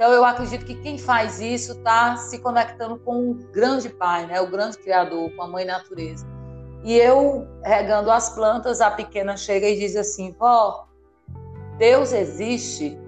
[0.00, 4.40] Então eu acredito que quem faz isso está se conectando com o grande pai, né?
[4.40, 6.26] o grande criador, com a mãe natureza.
[6.82, 10.86] E eu, regando as plantas, a pequena chega e diz assim: Vó,
[11.76, 12.98] Deus existe?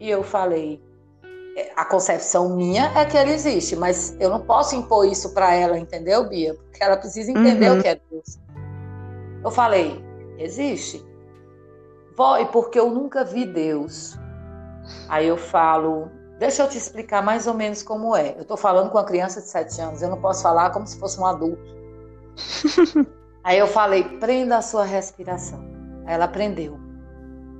[0.00, 0.82] E eu falei:
[1.54, 5.52] é, A concepção minha é que ele existe, mas eu não posso impor isso para
[5.52, 6.54] ela, entendeu, Bia?
[6.54, 7.78] Porque ela precisa entender uhum.
[7.78, 8.40] o que é Deus.
[9.44, 10.02] Eu falei:
[10.38, 11.04] Existe.
[12.16, 14.18] Vó, e porque eu nunca vi Deus?
[15.08, 16.08] Aí eu falo:
[16.38, 18.34] Deixa eu te explicar mais ou menos como é.
[18.36, 20.98] Eu estou falando com uma criança de 7 anos, eu não posso falar como se
[20.98, 21.62] fosse um adulto.
[23.44, 25.60] Aí eu falei, prenda a sua respiração.
[26.06, 26.78] Aí ela prendeu.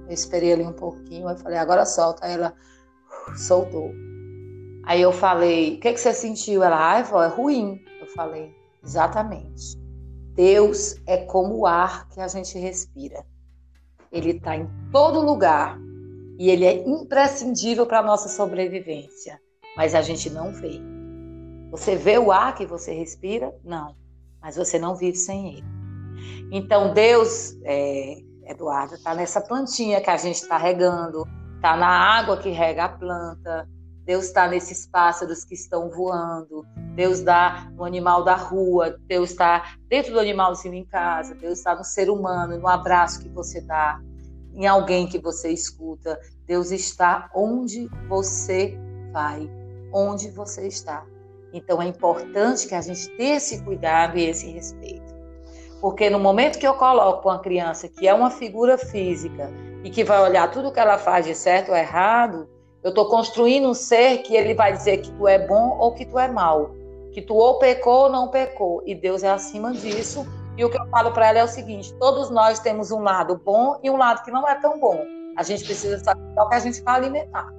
[0.07, 2.25] Eu esperei ali um pouquinho, aí falei, agora solta.
[2.25, 2.55] Aí ela
[3.37, 3.91] soltou.
[4.85, 6.62] Aí eu falei, o que, que você sentiu?
[6.62, 7.85] Ela, ai, vó, é ruim.
[8.01, 9.79] Eu falei, exatamente.
[10.35, 13.25] Deus é como o ar que a gente respira.
[14.11, 15.79] Ele está em todo lugar
[16.39, 19.41] e ele é imprescindível para a nossa sobrevivência,
[19.76, 20.80] mas a gente não vê.
[21.70, 23.55] Você vê o ar que você respira?
[23.64, 23.97] Não.
[24.41, 25.64] Mas você não vive sem ele.
[26.53, 31.26] Então, Deus, é, Eduardo, está nessa plantinha que a gente está regando,
[31.57, 33.68] está na água que rega a planta,
[34.05, 36.64] Deus está nesses pássaros que estão voando,
[36.95, 41.74] Deus está no animal da rua, Deus está dentro do animalzinho em casa, Deus está
[41.74, 43.99] no ser humano, no abraço que você dá,
[44.55, 46.18] em alguém que você escuta.
[46.46, 48.78] Deus está onde você
[49.12, 49.50] vai,
[49.92, 51.05] onde você está.
[51.52, 55.14] Então é importante que a gente tenha esse cuidado e esse respeito.
[55.80, 59.50] Porque no momento que eu coloco uma criança que é uma figura física
[59.84, 62.48] e que vai olhar tudo que ela faz de certo ou errado,
[62.82, 66.05] eu estou construindo um ser que ele vai dizer que tu é bom ou que
[66.05, 66.70] tu é mal,
[67.12, 70.26] que tu ou pecou ou não pecou, e Deus é acima disso.
[70.57, 73.40] E o que eu falo para ela é o seguinte: todos nós temos um lado
[73.44, 75.05] bom e um lado que não é tão bom.
[75.36, 77.52] A gente precisa saber o que a gente vai alimentar.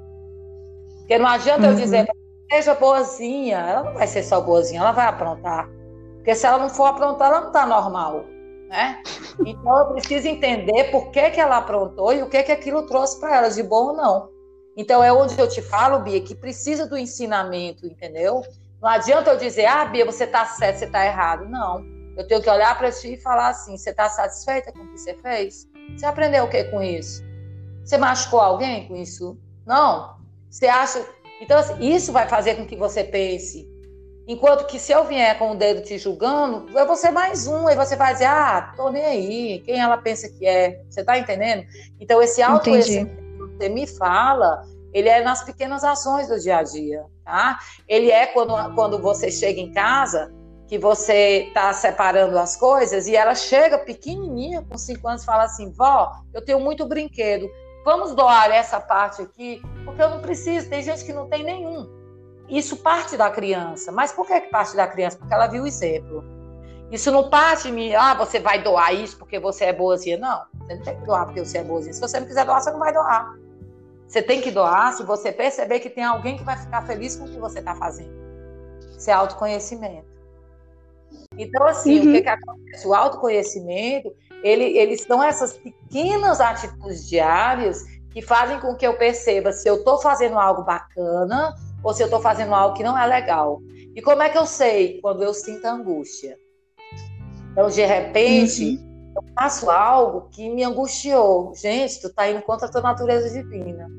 [0.99, 1.71] Porque não adianta uhum.
[1.71, 2.07] eu dizer
[2.51, 5.69] seja boazinha, ela não vai ser só boazinha, ela vai aprontar.
[6.15, 8.25] Porque se ela não for aprontar, ela não está normal.
[8.69, 9.01] Né?
[9.45, 13.19] Então eu preciso entender por que, que ela aprontou e o que, que aquilo trouxe
[13.19, 14.29] para ela, de bom ou não.
[14.77, 18.41] Então é onde eu te falo, Bia, que precisa do ensinamento, entendeu?
[18.81, 21.45] Não adianta eu dizer, ah, Bia, você está certo, você está errado.
[21.45, 21.94] Não.
[22.18, 24.97] Eu tenho que olhar para ti e falar assim: você está satisfeita com o que
[24.97, 25.68] você fez?
[25.95, 27.24] Você aprendeu o que com isso?
[27.84, 29.38] Você machucou alguém com isso?
[29.66, 30.16] Não.
[30.49, 31.05] Você acha.
[31.41, 33.70] Então, assim, isso vai fazer com que você pense.
[34.28, 37.70] Enquanto que se eu vier com o dedo te julgando, eu vou ser mais um,
[37.70, 40.82] e você vai dizer, ah, tô nem aí, quem ela pensa que é?
[40.89, 41.63] Você tá entendendo?
[41.99, 46.63] Então, esse autoconhecimento que você me fala, ele é nas pequenas ações do dia a
[46.63, 47.59] dia, tá?
[47.88, 50.34] Ele é quando, quando você chega em casa,
[50.68, 55.43] que você tá separando as coisas, e ela chega pequenininha, com cinco anos, e fala
[55.43, 57.49] assim, vó, eu tenho muito brinquedo,
[57.84, 61.88] vamos doar essa parte aqui, porque eu não preciso, tem gente que não tem nenhum.
[62.49, 63.91] Isso parte da criança.
[63.91, 65.18] Mas por que, parte da criança?
[65.18, 66.24] Porque ela viu o exemplo.
[66.91, 70.18] Isso não parte de ah, você vai doar isso porque você é boazinha.
[70.18, 71.93] Não, você não tem que doar porque você é boazinha.
[71.93, 73.36] Se você não quiser doar, você não vai doar.
[74.07, 77.26] Você tem que doar se você perceber que tem alguém que vai ficar feliz com
[77.26, 78.13] o que você está fazendo.
[78.95, 80.14] Isso é autoconhecimento.
[81.38, 82.09] Então, assim, uhum.
[82.09, 82.88] o que, que acontece?
[82.88, 84.13] O autoconhecimento
[84.45, 89.77] ele, eles são essas pequenas atitudes diárias que fazem com que eu perceba se eu
[89.77, 93.59] estou fazendo algo bacana ou se eu estou fazendo algo que não é legal.
[93.95, 96.38] E como é que eu sei quando eu sinto angústia?
[97.51, 99.13] Então, de repente, uhum.
[99.15, 101.53] eu faço algo que me angustiou.
[101.55, 103.89] Gente, tu está indo contra a tua natureza divina.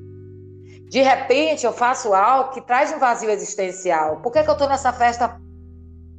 [0.89, 4.21] De repente, eu faço algo que traz um vazio existencial.
[4.21, 5.41] Por que, que eu estou nessa festa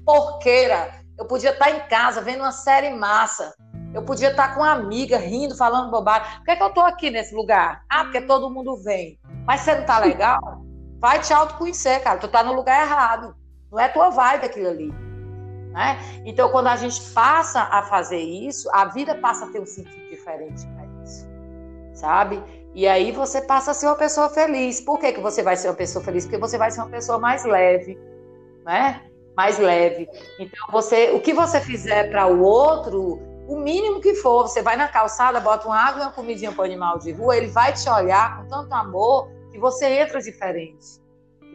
[0.06, 1.07] porqueira?
[1.18, 3.54] Eu podia estar em casa vendo uma série massa.
[3.94, 6.30] Eu podia estar com uma amiga rindo, falando bobagem.
[6.38, 7.84] Por que, é que eu estou aqui nesse lugar?
[7.90, 9.20] Ah, porque todo mundo vem.
[9.46, 10.40] Mas você não tá legal?
[11.00, 12.20] Vai te autoconhecer, cara.
[12.20, 13.36] Tu tá no lugar errado.
[13.72, 14.92] Não é tua vibe aquilo ali.
[15.72, 15.98] Né?
[16.26, 20.10] Então, quando a gente passa a fazer isso, a vida passa a ter um sentido
[20.10, 21.28] diferente para isso.
[21.94, 22.44] Sabe?
[22.74, 24.82] E aí você passa a ser uma pessoa feliz.
[24.82, 26.26] Por que, que você vai ser uma pessoa feliz?
[26.26, 27.98] Porque você vai ser uma pessoa mais leve,
[28.64, 29.02] né?
[29.38, 30.10] Mais leve.
[30.40, 34.76] Então, você, o que você fizer para o outro o mínimo que for, você vai
[34.76, 37.72] na calçada, bota uma água e uma comidinha para o animal de rua, ele vai
[37.72, 41.02] te olhar com tanto amor que você entra diferente.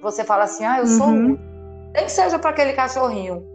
[0.01, 1.33] Você fala assim: ah, eu sou uhum.
[1.33, 1.45] útil.
[1.93, 3.47] Nem que seja para aquele cachorrinho.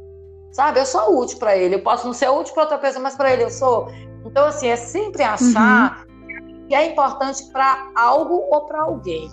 [0.51, 0.79] Sabe?
[0.79, 1.75] Eu sou útil para ele.
[1.75, 3.91] Eu posso não ser útil para outra pessoa, mas para ele eu sou.
[4.23, 6.67] Então, assim, é sempre achar uhum.
[6.67, 9.29] que é importante para algo ou para alguém.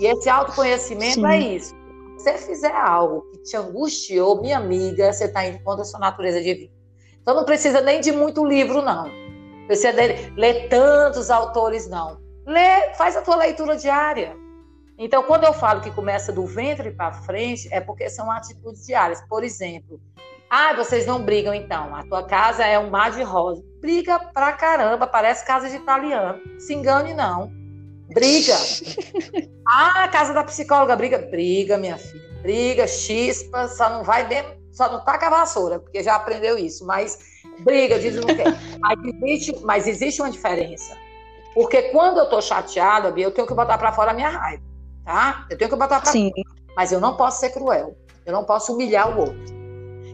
[0.00, 1.26] E esse autoconhecimento Sim.
[1.26, 1.74] é isso.
[2.22, 5.98] Se você fizer algo que te angustiou, minha amiga, você está indo contra a sua
[5.98, 6.70] natureza divina.
[7.20, 9.10] Então não precisa nem de muito livro, não.
[9.66, 12.20] Precisa de ler tantos autores, não.
[12.46, 14.36] Lê, faz a tua leitura diária.
[14.96, 19.20] Então, quando eu falo que começa do ventre para frente, é porque são atitudes diárias.
[19.28, 20.00] Por exemplo,
[20.48, 21.92] ah, vocês não brigam então.
[21.92, 23.64] A tua casa é um mar de rosa.
[23.80, 26.40] Briga pra caramba, parece casa de italiano.
[26.60, 27.50] Se engane, não.
[28.12, 28.56] Briga.
[29.66, 31.18] ah, casa da psicóloga briga.
[31.18, 32.22] Briga, minha filha.
[32.42, 36.84] Briga, chispa, só não vai mesmo só não taca a vassoura, porque já aprendeu isso,
[36.86, 37.18] mas
[37.60, 38.58] briga, diz não quer.
[38.80, 40.96] Mas existe, mas existe uma diferença.
[41.54, 44.62] Porque quando eu tô chateada, Bia, eu tenho que botar para fora a minha raiva,
[45.04, 45.46] tá?
[45.50, 46.30] Eu tenho que botar para fora.
[46.74, 47.94] Mas eu não posso ser cruel.
[48.24, 49.52] Eu não posso humilhar o outro.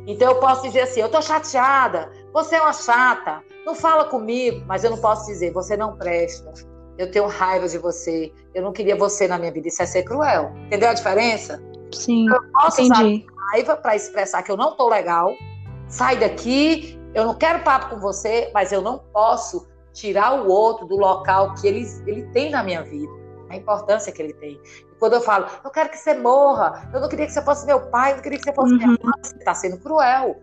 [0.06, 4.64] Então eu posso dizer assim, eu tô chateada, você é uma chata, não fala comigo,
[4.66, 6.52] mas eu não posso dizer, você não presta.
[6.98, 9.68] Eu tenho raiva de você, eu não queria você na minha vida.
[9.68, 10.52] Isso é ser cruel.
[10.66, 11.62] Entendeu a diferença?
[11.92, 13.24] Sim, eu posso entendi.
[13.24, 15.32] usar raiva para expressar que eu não tô legal.
[15.88, 20.86] Sai daqui, eu não quero papo com você, mas eu não posso tirar o outro
[20.86, 23.12] do local que ele, ele tem na minha vida,
[23.48, 24.60] a importância que ele tem.
[24.92, 27.66] E quando eu falo, eu quero que você morra, eu não queria que você fosse
[27.66, 28.78] meu pai, eu não queria que você fosse uhum.
[28.78, 30.36] minha mãe, você está sendo cruel.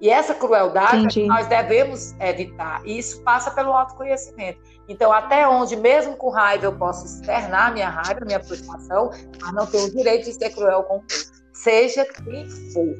[0.00, 2.80] E essa crueldade nós devemos evitar.
[2.86, 4.58] E isso passa pelo autoconhecimento.
[4.88, 9.66] Então, até onde, mesmo com raiva, eu posso externar minha raiva, minha frustração, mas não
[9.66, 12.94] tenho o direito de ser cruel com outro seja quem for.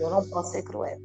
[0.00, 0.98] Eu não posso ser cruel.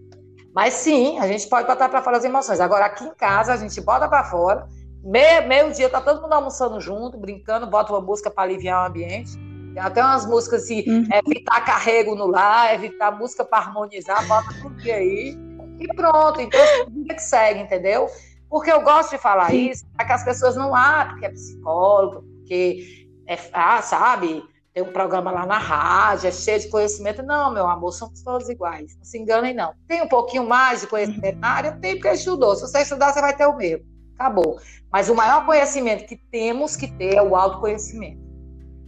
[0.54, 2.60] Mas sim, a gente pode botar para fora as emoções.
[2.60, 4.68] Agora, aqui em casa, a gente bota para fora.
[5.04, 8.88] Meio, meio dia, tá todo mundo almoçando junto, brincando, bota uma música para aliviar o
[8.88, 9.32] ambiente.
[9.74, 11.08] Tem até umas músicas assim, uhum.
[11.26, 15.38] evitar carrego no lar, evitar música para harmonizar, bota tudo aí.
[15.80, 16.40] E pronto.
[16.42, 16.60] Então,
[16.90, 18.08] vida que segue, entendeu?
[18.50, 19.70] Porque eu gosto de falar sim.
[19.70, 24.44] isso, para que as pessoas não, ah, porque é psicólogo, porque é, ah, sabe,
[24.74, 27.24] tem um programa lá na rádio, é cheio de conhecimento.
[27.24, 28.96] Não, meu amor, somos todos iguais.
[28.98, 29.74] Não se enganem, não.
[29.88, 31.72] Tem um pouquinho mais de conhecimento na área?
[31.74, 32.56] Tem, porque estudou.
[32.56, 33.86] Se você estudar, você vai ter o mesmo.
[34.16, 34.60] Acabou.
[34.92, 38.31] Mas o maior conhecimento que temos que ter é o autoconhecimento.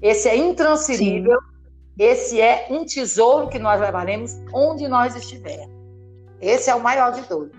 [0.04, 1.40] Esse é intransferível.
[1.40, 1.54] Sim.
[1.98, 5.74] Esse é um tesouro que nós levaremos onde nós estivermos.
[6.42, 7.52] Esse é o maior de todos.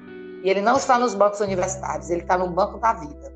[0.43, 3.33] E ele não está nos bancos universitários, ele está no banco da vida.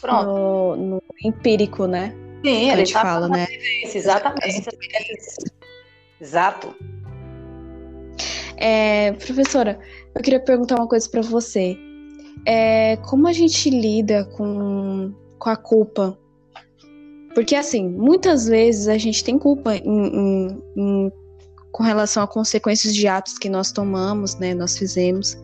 [0.00, 0.26] Pronto.
[0.26, 2.14] No, no empírico, né?
[2.42, 3.44] Sim, a gente fala, né?
[3.46, 4.68] Vivência, exatamente.
[6.20, 6.74] Exato.
[8.56, 9.78] É, professora,
[10.14, 11.76] eu queria perguntar uma coisa para você.
[12.46, 16.18] É, como a gente lida com, com a culpa?
[17.38, 21.12] Porque, assim, muitas vezes a gente tem culpa em, em, em
[21.70, 25.38] com relação a consequências de atos que nós tomamos, né, nós fizemos,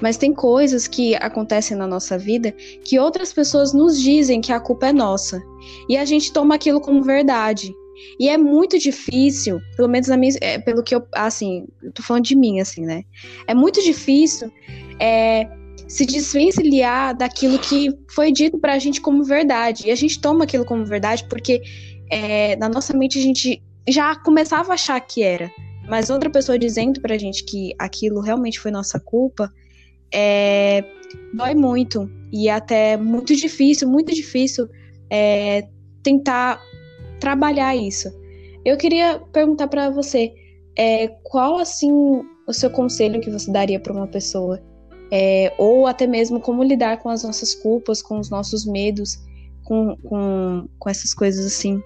[0.00, 2.52] mas tem coisas que acontecem na nossa vida
[2.84, 5.42] que outras pessoas nos dizem que a culpa é nossa
[5.88, 7.74] e a gente toma aquilo como verdade.
[8.20, 12.00] E é muito difícil, pelo menos na minha, é, pelo que eu, assim, eu tô
[12.00, 13.02] falando de mim, assim, né?
[13.48, 14.52] É muito difícil
[15.00, 15.48] é,
[15.90, 19.88] se desvencilhar daquilo que foi dito pra gente como verdade.
[19.88, 21.60] E a gente toma aquilo como verdade porque
[22.08, 25.50] é, na nossa mente a gente já começava a achar que era.
[25.88, 29.52] Mas outra pessoa dizendo pra gente que aquilo realmente foi nossa culpa,
[30.14, 30.84] é,
[31.34, 32.08] dói muito.
[32.32, 34.68] E é até muito difícil, muito difícil
[35.10, 35.66] é,
[36.04, 36.62] tentar
[37.18, 38.08] trabalhar isso.
[38.64, 40.32] Eu queria perguntar para você,
[40.78, 41.90] é, qual assim
[42.46, 44.69] o seu conselho que você daria para uma pessoa?
[45.10, 49.18] É, ou até mesmo como lidar com as nossas culpas, com os nossos medos,
[49.64, 51.82] com, com, com essas coisas assim?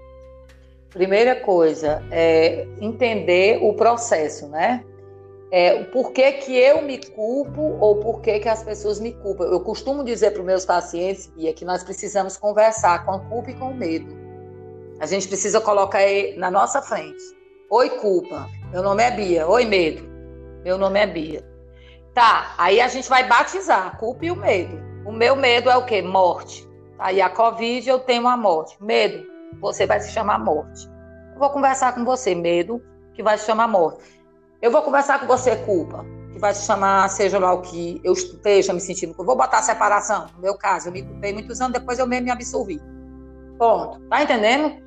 [0.90, 4.84] Primeira coisa é entender o processo, né?
[5.50, 9.44] É, por que, que eu me culpo ou por que, que as pessoas me culpam.
[9.44, 13.50] Eu costumo dizer para os meus pacientes, Bia, que nós precisamos conversar com a culpa
[13.50, 14.16] e com o medo.
[14.98, 16.00] A gente precisa colocar
[16.36, 17.22] na nossa frente.
[17.70, 18.48] Oi, culpa.
[18.72, 19.46] Meu nome é Bia.
[19.46, 20.02] Oi, medo.
[20.64, 21.53] Meu nome é Bia.
[22.14, 24.80] Tá, aí a gente vai batizar a culpa e o medo.
[25.04, 26.00] O meu medo é o quê?
[26.00, 26.66] Morte.
[26.98, 28.76] Aí a Covid eu tenho a morte.
[28.80, 29.26] Medo
[29.60, 30.88] você vai se chamar morte.
[31.32, 32.80] Eu vou conversar com você, medo,
[33.14, 34.02] que vai se chamar morte.
[34.62, 38.12] Eu vou conversar com você, culpa, que vai se chamar, seja lá o que eu
[38.12, 39.14] esteja me sentindo.
[39.18, 42.26] Eu vou botar separação, no meu caso, eu me culpei muitos anos, depois eu mesmo
[42.26, 42.80] me absolvi.
[43.58, 44.00] Ponto.
[44.08, 44.83] Tá entendendo?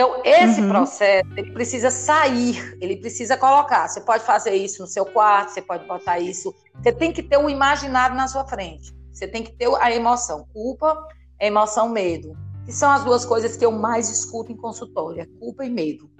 [0.00, 0.68] Então, esse uhum.
[0.70, 3.86] processo, ele precisa sair, ele precisa colocar.
[3.86, 6.54] Você pode fazer isso no seu quarto, você pode botar isso.
[6.82, 8.94] Você tem que ter o imaginário na sua frente.
[9.12, 10.46] Você tem que ter a emoção.
[10.54, 11.06] Culpa,
[11.38, 12.34] emoção, medo.
[12.64, 16.10] Que são as duas coisas que eu mais escuto em consultório: é culpa e medo.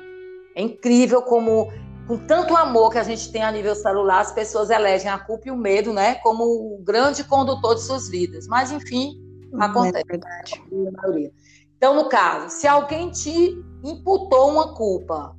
[0.55, 1.73] É incrível como,
[2.07, 5.49] com tanto amor que a gente tem a nível celular, as pessoas elegem a culpa
[5.49, 8.47] e o medo, né, como o grande condutor de suas vidas.
[8.47, 9.15] Mas, enfim,
[9.59, 10.05] é acontece.
[10.05, 11.33] É verdade.
[11.81, 15.35] Então, no caso, se alguém te imputou uma culpa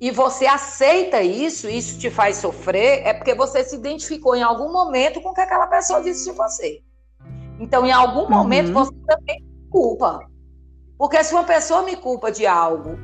[0.00, 4.72] e você aceita isso, isso te faz sofrer, é porque você se identificou em algum
[4.72, 6.84] momento com o que aquela pessoa disse de você.
[7.58, 8.74] Então, em algum momento, uhum.
[8.74, 10.20] você também culpa.
[10.96, 12.96] Porque se uma pessoa me culpa de algo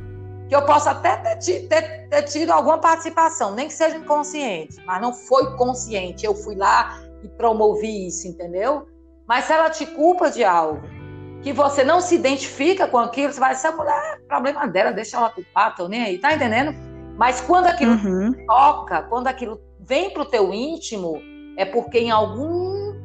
[0.49, 5.03] que eu posso até ter, ter, ter, tido alguma participação, nem que seja inconsciente, mas
[5.03, 8.87] não foi consciente, eu fui lá e promovi isso, entendeu?
[9.27, 10.97] Mas se ela te culpa de algo
[11.43, 15.31] que você não se identifica com aquilo, você vai dizer, mulher, problema dela, deixa ela
[15.31, 16.75] culpar, tô nem aí, tá entendendo?
[17.17, 18.33] Mas quando aquilo uhum.
[18.47, 21.21] toca, quando aquilo vem pro teu íntimo,
[21.57, 22.97] é porque em algum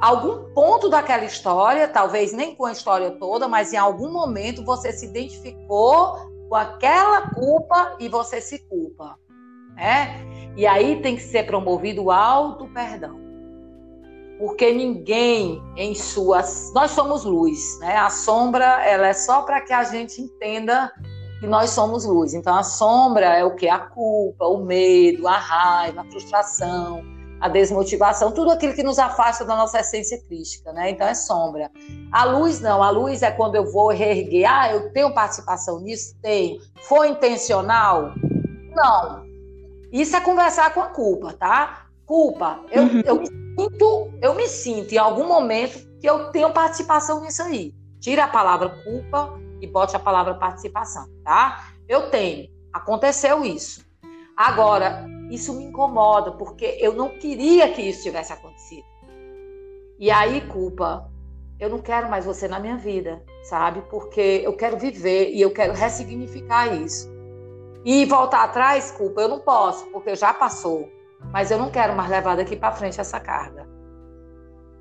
[0.00, 4.92] algum ponto daquela história, talvez nem com a história toda, mas em algum momento você
[4.92, 6.16] se identificou
[6.48, 9.18] com aquela culpa e você se culpa,
[9.76, 10.18] né?
[10.56, 13.29] E aí tem que ser promovido o auto perdão.
[14.40, 17.94] Porque ninguém em suas, nós somos luz, né?
[17.96, 20.90] A sombra, ela é só para que a gente entenda
[21.40, 22.32] que nós somos luz.
[22.32, 27.04] Então a sombra é o que a culpa, o medo, a raiva, a frustração,
[27.38, 30.88] a desmotivação, tudo aquilo que nos afasta da nossa essência crística, né?
[30.88, 31.70] Então é sombra.
[32.10, 36.16] A luz não, a luz é quando eu vou reerguer, ah, eu tenho participação nisso?
[36.22, 36.62] Tenho.
[36.82, 38.14] Foi intencional?
[38.74, 39.22] Não.
[39.92, 41.86] Isso é conversar com a culpa, tá?
[42.06, 43.02] Culpa, eu, uhum.
[43.04, 47.74] eu me sinto, eu me sinto em algum momento que eu tenho participação nisso aí.
[48.00, 51.72] Tira a palavra culpa e bote a palavra participação, tá?
[51.88, 52.48] Eu tenho.
[52.72, 53.84] Aconteceu isso.
[54.36, 58.84] Agora, isso me incomoda, porque eu não queria que isso tivesse acontecido.
[59.98, 61.10] E aí, culpa,
[61.58, 63.82] eu não quero mais você na minha vida, sabe?
[63.90, 67.06] Porque eu quero viver e eu quero ressignificar isso.
[67.84, 70.88] E voltar atrás, culpa, eu não posso, porque já passou.
[71.32, 73.68] Mas eu não quero mais levar daqui para frente essa carga.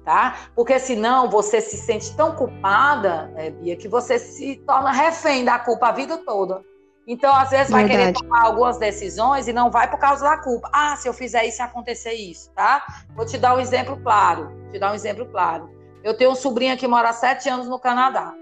[0.03, 0.35] Tá?
[0.55, 5.59] Porque senão você se sente tão culpada, né, Bia, que você se torna refém da
[5.59, 6.63] culpa a vida toda.
[7.05, 8.13] Então, às vezes, vai Verdade.
[8.13, 10.69] querer tomar algumas decisões e não vai por causa da culpa.
[10.71, 12.85] Ah, se eu fizer isso, acontecer isso, tá?
[13.15, 14.51] Vou te dar um exemplo claro.
[14.71, 15.69] Te dar um exemplo claro.
[16.03, 18.33] Eu tenho uma sobrinha que mora há sete anos no Canadá.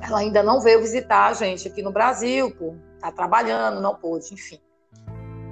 [0.00, 2.74] Ela ainda não veio visitar a gente aqui no Brasil, pô.
[3.00, 4.58] Tá trabalhando, não pôde, enfim.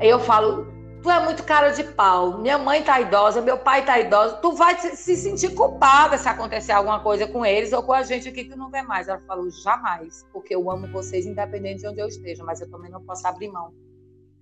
[0.01, 0.67] Aí eu falo,
[1.03, 4.53] tu é muito cara de pau, minha mãe tá idosa, meu pai tá idoso, tu
[4.53, 8.45] vai se sentir culpada se acontecer alguma coisa com eles ou com a gente aqui
[8.45, 9.09] que não vê mais.
[9.09, 12.91] Ela falou, jamais, porque eu amo vocês independente de onde eu esteja, mas eu também
[12.91, 13.73] não posso abrir mão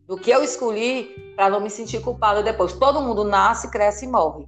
[0.06, 2.74] do que eu escolhi para não me sentir culpada depois.
[2.74, 4.46] Todo mundo nasce, cresce e morre.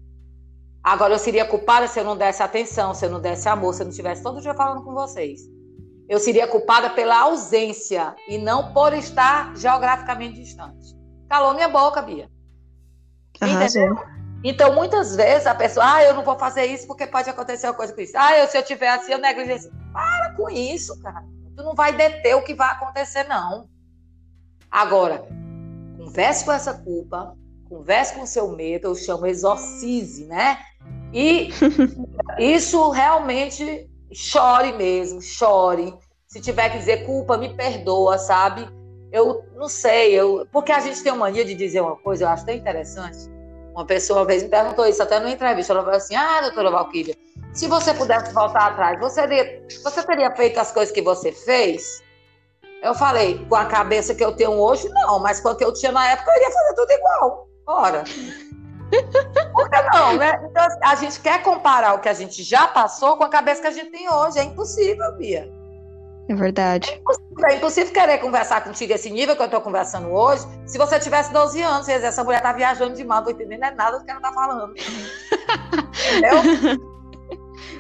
[0.85, 3.81] Agora eu seria culpada se eu não desse atenção, se eu não desse amor, se
[3.81, 5.41] eu não estivesse todo dia falando com vocês.
[6.09, 11.02] Eu seria culpada pela ausência e não por estar geograficamente distante
[11.33, 12.29] calou minha boca, Bia.
[13.41, 13.99] Entendeu?
[14.45, 17.75] Então, muitas vezes a pessoa, ah, eu não vou fazer isso porque pode acontecer uma
[17.75, 18.13] coisa com isso.
[18.17, 19.73] Ah, eu, se eu tiver assim, eu negligencio.
[19.95, 21.25] Para com isso, cara.
[21.57, 23.67] Tu não vai deter o que vai acontecer, não.
[24.71, 25.27] Agora,
[25.97, 27.35] converse com essa culpa,
[27.67, 30.59] converse com o seu medo, eu chamo exorcize, né?
[31.15, 31.49] E
[32.39, 35.95] isso realmente chore mesmo, chore.
[36.27, 38.69] Se tiver que dizer culpa, me perdoa, sabe?
[39.13, 42.29] Eu não sei, eu, porque a gente tem uma mania de dizer uma coisa, eu
[42.29, 43.31] acho tão interessante.
[43.75, 45.73] Uma pessoa uma vez me perguntou isso até numa entrevista.
[45.73, 47.17] Ela falou assim: Ah, doutora Valquíria,
[47.53, 52.03] se você pudesse voltar atrás, você teria, você teria feito as coisas que você fez?
[52.83, 55.73] Eu falei, com a cabeça que eu tenho hoje, não, mas com a que eu
[55.73, 57.49] tinha na época, eu iria fazer tudo igual.
[57.67, 58.05] Ora.
[59.55, 60.41] Por que não, né?
[60.51, 63.69] Então, a gente quer comparar o que a gente já passou com a cabeça que
[63.69, 64.39] a gente tem hoje.
[64.39, 65.62] É impossível, Bia.
[66.29, 66.91] É verdade.
[66.91, 70.47] É impossível, é impossível querer conversar contigo esse nível que eu estou conversando hoje.
[70.67, 73.65] Se você tivesse 12 anos, você dizer, essa mulher tá viajando demais, não tô entendendo
[73.65, 74.73] é nada do que ela tá falando.
[76.13, 76.93] Entendeu?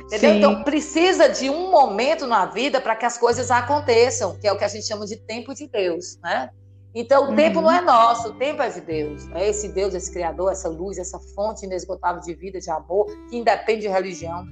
[0.07, 0.34] Entendeu?
[0.34, 4.59] Então precisa de um momento na vida para que as coisas aconteçam, que é o
[4.59, 6.51] que a gente chama de tempo de Deus, né?
[6.95, 7.36] Então o uhum.
[7.36, 9.26] tempo não é nosso, o tempo é de Deus.
[9.32, 13.38] É esse Deus, esse Criador, essa luz, essa fonte inesgotável de vida, de amor, que
[13.38, 14.45] independe de religião,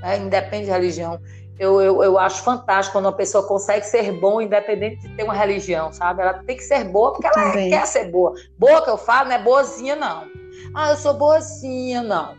[0.00, 0.18] né?
[0.18, 1.18] independe de religião
[1.60, 5.34] eu, eu, eu acho fantástico quando uma pessoa consegue ser bom independente de ter uma
[5.34, 6.22] religião, sabe?
[6.22, 7.68] Ela tem que ser boa porque ela Também.
[7.68, 8.32] quer ser boa.
[8.58, 10.26] Boa que eu falo não é boazinha, não.
[10.74, 12.34] Ah, eu sou boazinha, não.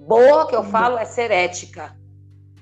[0.00, 1.94] Boa que eu falo é ser ética.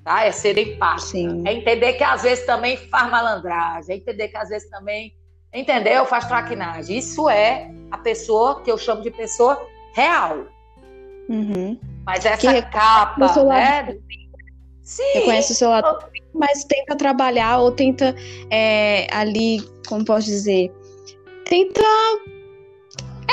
[0.05, 0.25] tá?
[0.25, 1.09] É ser empático.
[1.09, 1.43] Sim.
[1.47, 5.15] É entender que às vezes também faz malandragem, é entender que às vezes também,
[5.55, 6.05] entendeu?
[6.05, 6.99] Faz traquinagem.
[6.99, 10.45] Isso é a pessoa que eu chamo de pessoa real.
[11.31, 11.81] Uhum.
[12.05, 13.97] Mas essa que capa, né?
[14.85, 15.03] Sim.
[15.15, 16.05] Reconhece o seu lado,
[16.35, 18.15] mas tenta trabalhar ou tenta
[18.51, 20.71] é, ali, como posso dizer,
[21.47, 21.83] tenta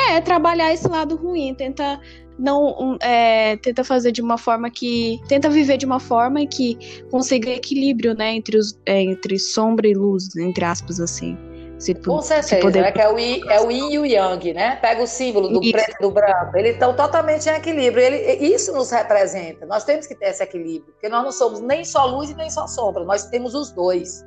[0.07, 1.99] é trabalhar esse lado ruim, tenta
[2.39, 7.51] não é, tenta fazer de uma forma que tenta viver de uma forma que consiga
[7.51, 11.37] equilíbrio, né, entre os é, entre sombra e luz, entre aspas assim.
[11.81, 12.83] Se, Com certeza, se poder...
[12.83, 14.75] é que é o, I, é o Yin e o Yang, né?
[14.75, 15.71] Pega o símbolo do isso.
[15.71, 16.55] preto e do branco.
[16.55, 18.05] Eles estão totalmente em equilíbrio.
[18.05, 19.65] Ele, isso nos representa.
[19.65, 22.51] Nós temos que ter esse equilíbrio, porque nós não somos nem só luz e nem
[22.51, 23.03] só sombra.
[23.03, 24.23] Nós temos os dois.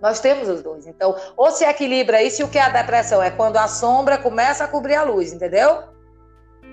[0.00, 0.86] Nós temos os dois.
[0.86, 3.20] Então, ou se equilibra isso, e o que é a depressão?
[3.20, 5.82] É quando a sombra começa a cobrir a luz, entendeu?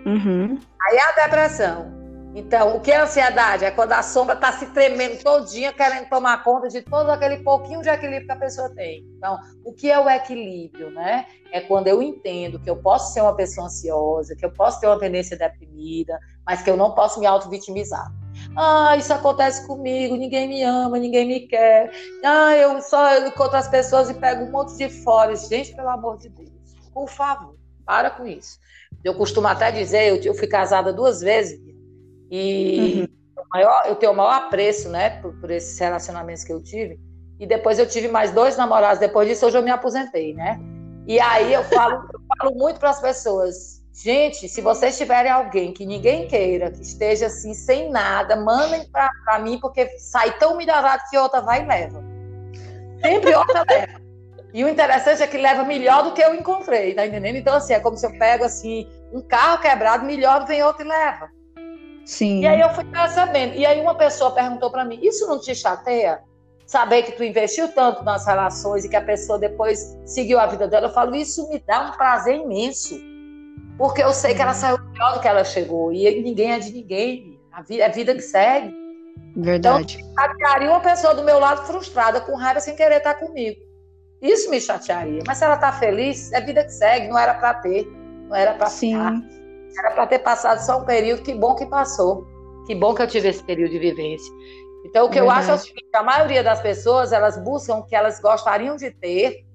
[0.06, 0.60] Uhum.
[0.80, 1.97] Aí é a depressão.
[2.38, 3.66] Então, o que é ansiedade?
[3.66, 7.82] É quando a sombra está se tremendo todinha, querendo tomar conta de todo aquele pouquinho
[7.82, 9.04] de equilíbrio que a pessoa tem.
[9.18, 11.26] Então, o que é o equilíbrio, né?
[11.52, 14.86] É quando eu entendo que eu posso ser uma pessoa ansiosa, que eu posso ter
[14.86, 18.08] uma tendência deprimida, mas que eu não posso me auto-vitimizar.
[18.56, 21.90] Ah, isso acontece comigo, ninguém me ama, ninguém me quer.
[22.24, 25.36] Ah, eu só encontro as pessoas e pego um monte de fora.
[25.36, 26.52] Gente, pelo amor de Deus,
[26.94, 28.60] por favor, para com isso.
[29.04, 31.67] Eu costumo até dizer, eu, eu fui casada duas vezes,
[32.30, 33.44] e uhum.
[33.54, 37.00] maior, eu tenho o maior apreço, né, por, por, esses relacionamentos que eu tive.
[37.40, 39.00] E depois eu tive mais dois namorados.
[39.00, 40.60] Depois disso, hoje eu me aposentei, né?
[41.06, 45.72] E aí eu falo, eu falo muito para as pessoas: gente, se vocês tiverem alguém
[45.72, 51.04] que ninguém queira, que esteja assim, sem nada, mandem para mim, porque sai tão melhorado
[51.10, 52.04] que outra vai e leva.
[53.02, 54.08] Sempre outra leva.
[54.54, 57.36] E o interessante é que leva melhor do que eu encontrei, tá entendendo?
[57.36, 60.88] Então, assim, é como se eu pego assim, um carro quebrado, melhor vem outro e
[60.88, 61.30] leva.
[62.08, 62.40] Sim.
[62.40, 63.56] E aí eu fui sabendo.
[63.56, 66.22] E aí uma pessoa perguntou para mim: Isso não te chateia?
[66.66, 70.70] Saber que tu investiu tanto nas relações e que a pessoa depois seguiu a vida
[70.70, 70.88] dela.
[70.88, 72.98] Eu falo: Isso me dá um prazer imenso.
[73.78, 75.92] Porque eu sei que ela saiu melhor do que ela chegou.
[75.92, 77.42] E ninguém é de ninguém.
[77.52, 78.74] A vida, é vida que segue.
[79.36, 79.98] Verdade.
[80.00, 83.60] Então, chatearia uma pessoa do meu lado frustrada, com raiva, sem querer estar comigo.
[84.22, 85.22] Isso me chatearia.
[85.28, 87.10] Mas se ela está feliz, é vida que segue.
[87.10, 87.86] Não era para ter.
[88.30, 89.22] Não era para ficar.
[89.78, 92.26] Era para ter passado só um período, que bom que passou.
[92.66, 94.34] Que bom que eu tive esse período de vivência.
[94.86, 95.38] Então, o que Verdade.
[95.38, 98.76] eu acho é o seguinte: a maioria das pessoas, elas buscam o que elas gostariam
[98.76, 99.46] de ter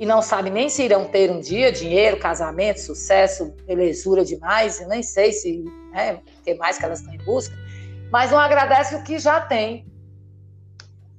[0.00, 4.80] e não sabem nem se irão ter um dia dinheiro, casamento, sucesso, belezura demais.
[4.80, 5.62] Eu nem sei se
[5.92, 7.54] né, o que mais que elas estão em busca,
[8.10, 9.86] mas não agradece o que já tem.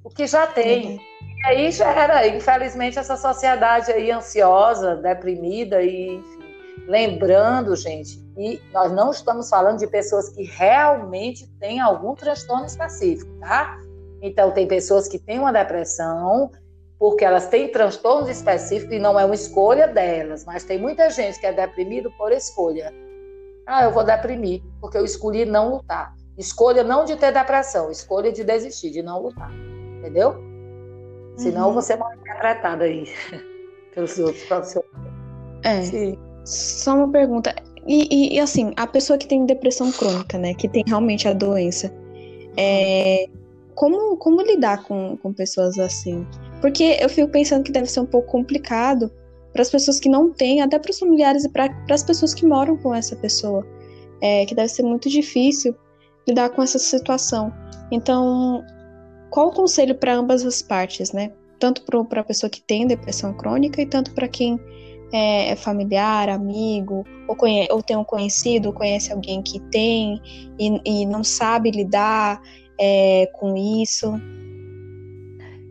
[0.02, 0.96] O que já tem.
[0.96, 1.00] Uhum.
[1.22, 6.41] E aí já era, infelizmente, essa sociedade aí ansiosa, deprimida e, enfim,
[6.88, 13.30] Lembrando, gente, que nós não estamos falando de pessoas que realmente têm algum transtorno específico,
[13.40, 13.78] tá?
[14.20, 16.50] Então, tem pessoas que têm uma depressão
[16.98, 21.40] porque elas têm transtornos específicos e não é uma escolha delas, mas tem muita gente
[21.40, 22.94] que é deprimido por escolha.
[23.66, 26.14] Ah, eu vou deprimir porque eu escolhi não lutar.
[26.38, 29.50] Escolha não de ter depressão, escolha de desistir, de não lutar.
[29.98, 30.36] Entendeu?
[31.36, 31.74] Senão uhum.
[31.74, 33.04] você morre interpretada aí
[33.94, 34.92] pelos outros profissionais.
[35.64, 35.82] É.
[35.82, 36.31] Sim.
[36.44, 37.54] Só uma pergunta.
[37.86, 40.54] E, e, assim, a pessoa que tem depressão crônica, né?
[40.54, 41.92] Que tem realmente a doença.
[42.56, 43.26] É,
[43.74, 46.26] como, como lidar com, com pessoas assim?
[46.60, 49.10] Porque eu fico pensando que deve ser um pouco complicado
[49.52, 52.46] para as pessoas que não têm, até para os familiares e para as pessoas que
[52.46, 53.66] moram com essa pessoa.
[54.20, 55.74] É, que deve ser muito difícil
[56.28, 57.52] lidar com essa situação.
[57.90, 58.64] Então,
[59.30, 61.32] qual o conselho para ambas as partes, né?
[61.58, 64.60] Tanto para a pessoa que tem depressão crônica e tanto para quem
[65.12, 70.20] é, é familiar, amigo, ou, conhe ou tem um conhecido, conhece alguém que tem
[70.58, 72.40] e, e não sabe lidar
[72.80, 74.14] é, com isso?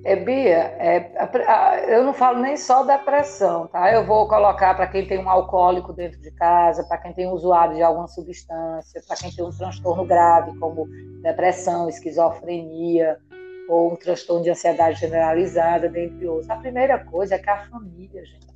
[0.04, 1.12] É, Bia, é,
[1.96, 3.92] eu não falo nem só depressão, tá?
[3.94, 7.34] Eu vou colocar para quem tem um alcoólico dentro de casa, para quem tem um
[7.34, 10.88] usuário de alguma substância, para quem tem um transtorno grave, como
[11.22, 13.20] depressão, esquizofrenia,
[13.70, 16.50] ou um transtorno de ansiedade generalizada, dentre outros.
[16.50, 18.51] A primeira coisa é que a família, gente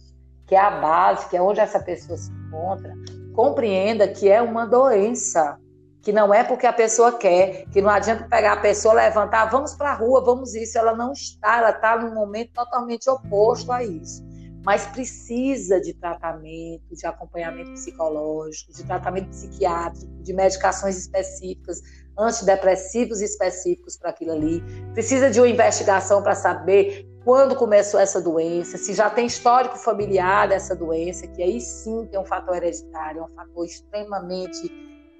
[0.46, 2.94] que é a base, que é onde essa pessoa se encontra,
[3.34, 5.58] compreenda que é uma doença,
[6.02, 9.74] que não é porque a pessoa quer, que não adianta pegar a pessoa, levantar, vamos
[9.74, 10.78] para a rua, vamos isso.
[10.78, 14.24] Ela não está, ela está num momento totalmente oposto a isso.
[14.64, 21.82] Mas precisa de tratamento, de acompanhamento psicológico, de tratamento psiquiátrico, de medicações específicas,
[22.18, 24.64] antidepressivos específicos para aquilo ali.
[24.94, 30.48] Precisa de uma investigação para saber quando começou essa doença, se já tem histórico familiar
[30.48, 34.72] dessa doença, que aí sim tem um fator hereditário, é um fator extremamente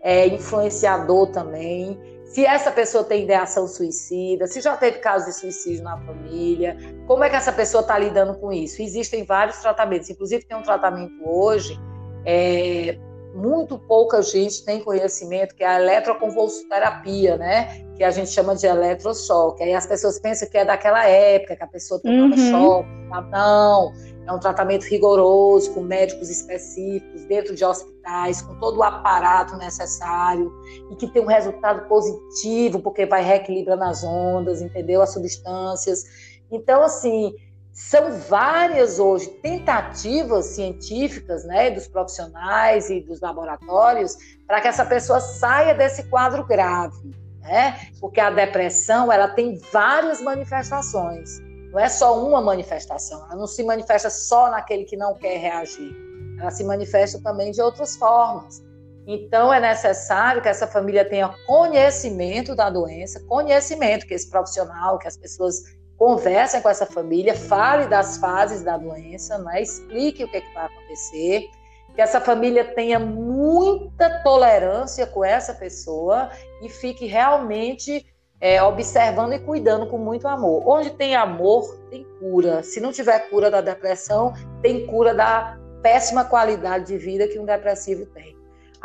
[0.04, 2.00] é, influenciador também.
[2.26, 6.78] se essa pessoa tem ideação suicida, se já teve caso de suicídio na família,
[7.08, 8.84] como é que essa pessoa está lidando com isso?
[8.84, 11.80] Existem vários tratamentos, inclusive tem um tratamento hoje,
[12.24, 13.00] é,
[13.36, 17.86] muito pouca gente tem conhecimento, que é a eletroconvulsoterapia, né?
[17.98, 19.62] Que a gente chama de eletrochoque.
[19.62, 22.52] Aí as pessoas pensam que é daquela época, que a pessoa tomava uhum.
[22.52, 22.90] choque.
[23.32, 23.94] Não,
[24.26, 30.52] é um tratamento rigoroso, com médicos específicos, dentro de hospitais, com todo o aparato necessário,
[30.90, 35.02] e que tem um resultado positivo, porque vai reequilibrando as ondas, entendeu?
[35.02, 36.04] As substâncias.
[36.52, 37.34] Então, assim,
[37.76, 44.16] são várias hoje tentativas científicas, né, dos profissionais e dos laboratórios,
[44.48, 47.78] para que essa pessoa saia desse quadro grave, né?
[48.00, 51.42] Porque a depressão, ela tem várias manifestações.
[51.70, 55.94] Não é só uma manifestação, ela não se manifesta só naquele que não quer reagir.
[56.40, 58.64] Ela se manifesta também de outras formas.
[59.06, 65.10] Então, é necessário que essa família tenha conhecimento da doença, conhecimento que esse profissional, que
[65.10, 69.60] as pessoas conversem com essa família, fale das fases da doença, né?
[69.60, 71.50] explique o que, é que vai acontecer,
[71.96, 76.30] que essa família tenha muita tolerância com essa pessoa
[76.62, 78.06] e fique realmente
[78.40, 80.62] é, observando e cuidando com muito amor.
[80.68, 82.62] Onde tem amor, tem cura.
[82.62, 84.32] Se não tiver cura da depressão,
[84.62, 88.35] tem cura da péssima qualidade de vida que um depressivo tem.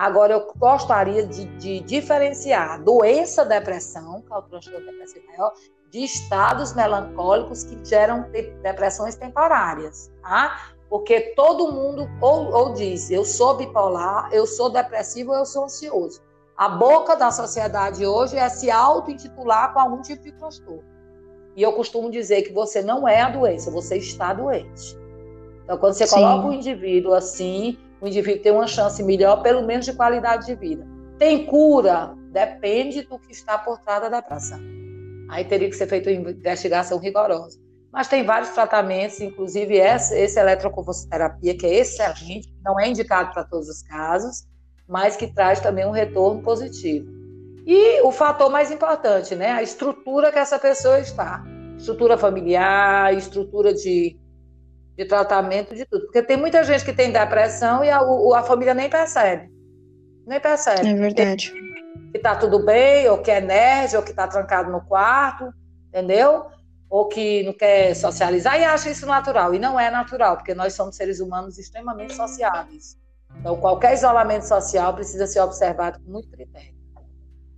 [0.01, 5.53] Agora, eu gostaria de, de diferenciar a doença depressão, que é o transtorno depressivo maior,
[5.91, 8.25] de estados melancólicos que geram
[8.63, 10.71] depressões temporárias, tá?
[10.89, 16.23] Porque todo mundo ou, ou diz, eu sou bipolar, eu sou depressivo, eu sou ansioso.
[16.57, 20.83] A boca da sociedade hoje é se auto-intitular com algum tipo de transtorno.
[21.55, 24.97] E eu costumo dizer que você não é a doença, você está doente.
[25.63, 26.15] Então, quando você Sim.
[26.15, 30.55] coloca o indivíduo assim, o indivíduo tem uma chance melhor, pelo menos de qualidade de
[30.55, 30.87] vida.
[31.19, 32.15] Tem cura?
[32.33, 34.61] Depende do que está por trás da depressão.
[35.31, 37.59] Aí teria que ser feita uma investigação rigorosa.
[37.93, 43.45] Mas tem vários tratamentos, inclusive esse, esse eletroconvulsoterapia, que é excelente, não é indicado para
[43.45, 44.47] todos os casos,
[44.89, 47.11] mas que traz também um retorno positivo.
[47.67, 49.51] E o fator mais importante, né?
[49.51, 51.45] A estrutura que essa pessoa está.
[51.77, 54.17] Estrutura familiar, estrutura de,
[54.97, 56.05] de tratamento, de tudo.
[56.05, 59.51] Porque tem muita gente que tem depressão e a, a família nem percebe.
[60.27, 60.89] Nem percebe.
[60.89, 61.53] É verdade.
[62.13, 65.53] Que tá tudo bem, ou que é nerd, ou que tá trancado no quarto,
[65.89, 66.47] entendeu?
[66.89, 69.55] Ou que não quer socializar e acha isso natural.
[69.55, 72.99] E não é natural, porque nós somos seres humanos extremamente sociáveis.
[73.39, 76.75] Então, qualquer isolamento social precisa ser observado com muito critério.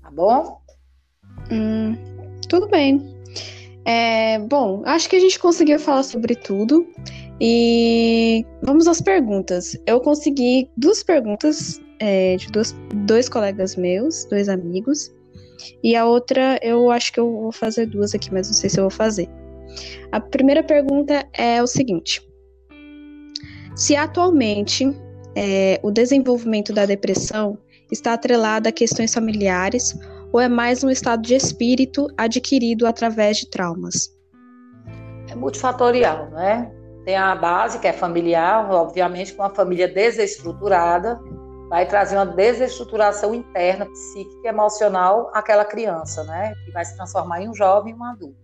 [0.03, 0.61] Tá bom?
[1.51, 1.97] Hum,
[2.49, 3.22] tudo bem.
[3.85, 6.87] É, bom, acho que a gente conseguiu falar sobre tudo.
[7.45, 9.76] E vamos às perguntas.
[9.84, 12.72] Eu consegui duas perguntas é, de dois,
[13.05, 15.12] dois colegas meus, dois amigos.
[15.82, 18.78] E a outra, eu acho que eu vou fazer duas aqui, mas não sei se
[18.78, 19.28] eu vou fazer.
[20.12, 22.24] A primeira pergunta é o seguinte:
[23.74, 24.97] Se atualmente
[25.34, 27.59] é, o desenvolvimento da depressão
[27.90, 29.99] está atrelado a questões familiares
[30.32, 34.16] ou é mais um estado de espírito adquirido através de traumas?
[35.28, 36.70] É multifatorial, né?
[37.05, 41.20] Tem a base, que é familiar, obviamente, com uma família desestruturada,
[41.68, 46.55] vai trazer uma desestruturação interna, psíquica e emocional àquela criança, né?
[46.64, 48.36] Que vai se transformar em um jovem, um adulto.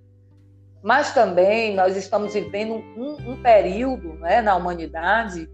[0.82, 5.48] Mas também nós estamos vivendo um, um período né, na humanidade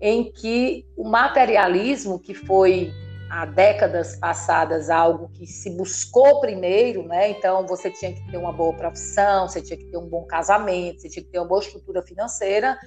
[0.00, 2.92] em que o materialismo, que foi
[3.32, 7.30] há décadas passadas algo que se buscou primeiro, né?
[7.30, 11.00] Então você tinha que ter uma boa profissão, você tinha que ter um bom casamento,
[11.00, 12.78] você tinha que ter uma boa estrutura financeira,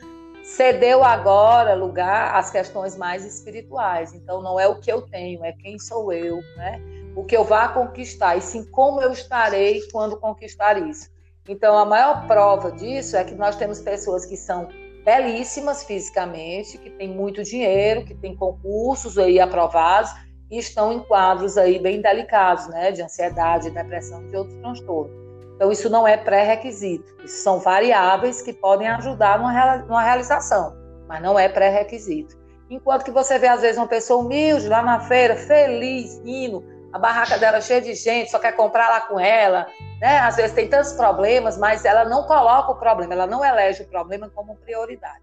[0.43, 4.13] cedeu agora lugar às questões mais espirituais.
[4.13, 6.79] Então não é o que eu tenho, é quem sou eu, né?
[7.15, 11.09] O que eu vá conquistar, e sim como eu estarei quando conquistar isso.
[11.49, 14.67] Então a maior prova disso é que nós temos pessoas que são
[15.03, 20.11] belíssimas fisicamente, que têm muito dinheiro, que têm concursos aí aprovados
[20.49, 25.25] e estão em quadros aí bem delicados, né, de ansiedade, depressão, de outros transtornos.
[25.55, 27.15] Então isso não é pré-requisito.
[27.23, 30.75] Isso são variáveis que podem ajudar numa, numa realização,
[31.07, 32.37] mas não é pré-requisito.
[32.69, 36.99] Enquanto que você vê às vezes uma pessoa humilde lá na feira, feliz, indo, a
[36.99, 39.67] barraca dela cheia de gente, só quer comprar lá com ela,
[39.99, 40.19] né?
[40.19, 43.87] Às vezes tem tantos problemas, mas ela não coloca o problema, ela não elege o
[43.87, 45.21] problema como prioridade.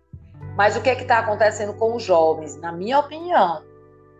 [0.54, 2.56] Mas o que é está acontecendo com os jovens?
[2.60, 3.62] Na minha opinião,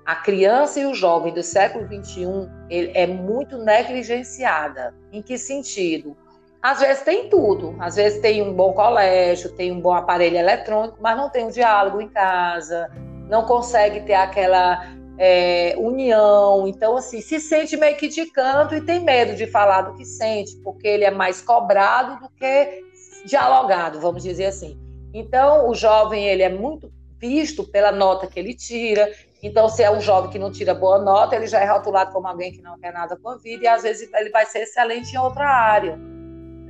[0.05, 4.95] a criança e o jovem do século XXI é muito negligenciada.
[5.13, 6.17] Em que sentido?
[6.61, 10.97] Às vezes tem tudo, às vezes tem um bom colégio, tem um bom aparelho eletrônico,
[11.01, 12.89] mas não tem um diálogo em casa,
[13.29, 14.87] não consegue ter aquela
[15.19, 16.67] é, união.
[16.69, 20.05] Então, assim, se sente meio que de canto e tem medo de falar do que
[20.05, 22.85] sente, porque ele é mais cobrado do que
[23.25, 24.79] dialogado, vamos dizer assim.
[25.13, 26.93] Então, o jovem ele é muito
[27.23, 29.09] visto pela nota que ele tira.
[29.41, 32.27] Então, se é um jovem que não tira boa nota, ele já é rotulado como
[32.27, 35.15] alguém que não quer nada com a vida e às vezes ele vai ser excelente
[35.15, 35.97] em outra área.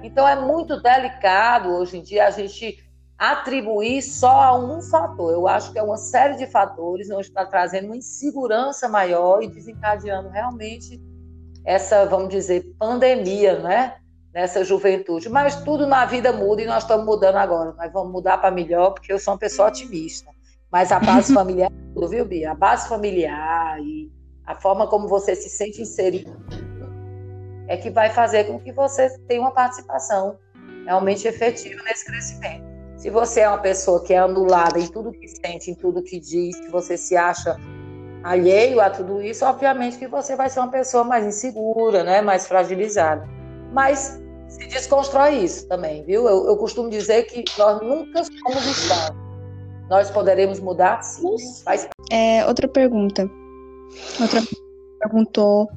[0.03, 2.79] Então, é muito delicado hoje em dia a gente
[3.17, 5.33] atribuir só a um fator.
[5.33, 9.49] Eu acho que é uma série de fatores onde está trazendo uma insegurança maior e
[9.49, 11.01] desencadeando realmente
[11.65, 13.97] essa, vamos dizer, pandemia, né?
[14.35, 15.29] Nessa juventude.
[15.29, 17.73] Mas tudo na vida muda e nós estamos mudando agora.
[17.73, 20.31] Nós vamos mudar para melhor, porque eu sou uma pessoa otimista.
[20.73, 21.71] Mas a base familiar,
[22.09, 22.53] viu, Bia?
[22.53, 24.11] A base familiar e
[24.47, 26.35] a forma como você se sente inserido
[27.69, 30.39] é que vai fazer com que você tenha uma participação
[30.85, 32.65] realmente efetiva nesse crescimento.
[32.97, 36.19] Se você é uma pessoa que é anulada em tudo que sente, em tudo que
[36.19, 37.57] diz, que você se acha
[38.23, 42.21] alheio a tudo isso, obviamente que você vai ser uma pessoa mais insegura, né?
[42.21, 43.29] mais fragilizada.
[43.73, 46.29] Mas se desconstrói isso também, viu?
[46.29, 49.22] Eu, eu costumo dizer que nós nunca somos estáveis.
[49.93, 51.37] Nós poderemos mudar, sim.
[51.67, 51.87] Mas...
[52.11, 53.31] É, outra pergunta.
[54.19, 54.41] Outra
[54.99, 55.69] perguntou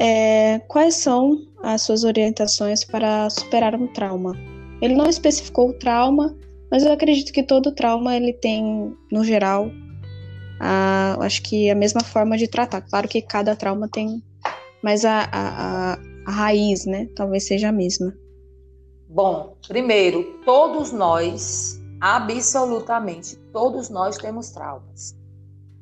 [0.00, 4.32] é, quais são as suas orientações para superar um trauma?
[4.80, 6.38] Ele não especificou o trauma,
[6.70, 9.72] mas eu acredito que todo trauma ele tem, no geral,
[10.60, 12.80] a, acho que a mesma forma de tratar.
[12.82, 14.22] Claro que cada trauma tem,
[14.84, 18.14] mas a, a, a raiz, né, talvez seja a mesma.
[19.08, 25.16] Bom, primeiro, todos nós, absolutamente todos nós temos traumas,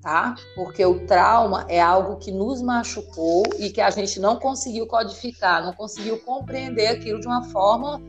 [0.00, 0.36] tá?
[0.54, 5.64] Porque o trauma é algo que nos machucou e que a gente não conseguiu codificar,
[5.64, 8.00] não conseguiu compreender aquilo de uma forma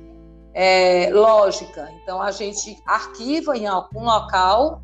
[0.54, 1.90] é, lógica.
[2.04, 4.84] Então a gente arquiva em algum local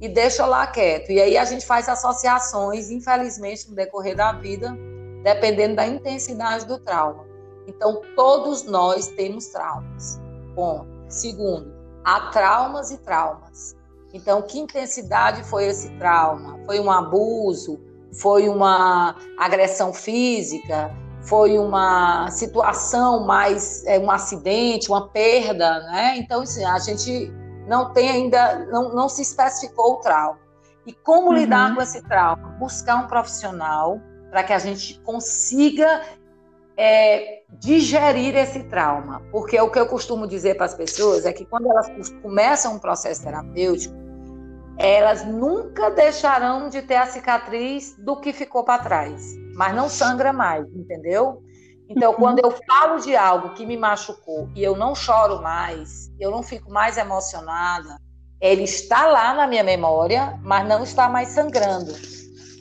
[0.00, 1.12] e deixa lá quieto.
[1.12, 4.74] E aí a gente faz associações, infelizmente, no decorrer da vida,
[5.22, 7.26] dependendo da intensidade do trauma.
[7.66, 10.18] Então todos nós temos traumas.
[10.54, 13.76] Bom, segundo, há traumas e traumas.
[14.12, 16.58] Então, que intensidade foi esse trauma?
[16.66, 17.80] Foi um abuso?
[18.12, 20.90] Foi uma agressão física?
[21.22, 26.16] foi uma situação mais é, um acidente, uma perda, né?
[26.16, 27.30] Então, assim, a gente
[27.66, 30.38] não tem ainda, não, não se especificou o trauma.
[30.86, 31.34] E como uhum.
[31.34, 32.48] lidar com esse trauma?
[32.58, 36.02] Buscar um profissional para que a gente consiga
[36.80, 39.22] é, digerir esse trauma.
[39.30, 41.88] Porque o que eu costumo dizer para as pessoas é que quando elas
[42.22, 43.94] começam um processo terapêutico,
[44.78, 50.32] elas nunca deixarão de ter a cicatriz do que ficou para trás mas não sangra
[50.32, 51.42] mais, entendeu?
[51.86, 56.30] Então, quando eu falo de algo que me machucou e eu não choro mais, eu
[56.30, 58.00] não fico mais emocionada,
[58.40, 61.92] ele está lá na minha memória, mas não está mais sangrando.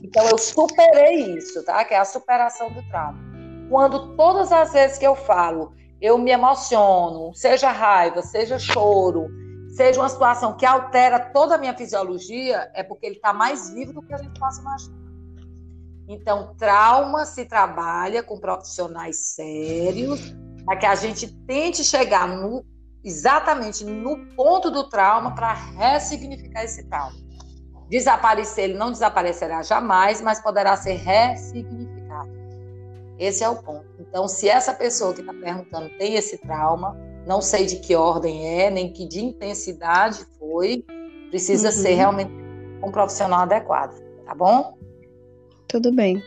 [0.03, 1.85] Então, eu superei isso, tá?
[1.85, 3.28] Que é a superação do trauma.
[3.69, 9.27] Quando todas as vezes que eu falo, eu me emociono, seja raiva, seja choro,
[9.69, 13.93] seja uma situação que altera toda a minha fisiologia, é porque ele está mais vivo
[13.93, 14.99] do que a gente possa imaginar.
[16.07, 20.33] Então, trauma se trabalha com profissionais sérios
[20.65, 22.65] para que a gente tente chegar no,
[23.03, 27.15] exatamente no ponto do trauma para ressignificar esse trauma.
[27.87, 31.98] Desaparecer, ele não desaparecerá jamais, mas poderá ser ressignificado.
[33.19, 33.85] Esse é o ponto.
[33.99, 38.47] Então, se essa pessoa que está perguntando tem esse trauma, não sei de que ordem
[38.61, 40.85] é, nem que de intensidade foi,
[41.29, 41.73] precisa uhum.
[41.73, 42.31] ser realmente
[42.81, 44.77] um profissional adequado, tá bom?
[45.67, 46.23] Tudo bem.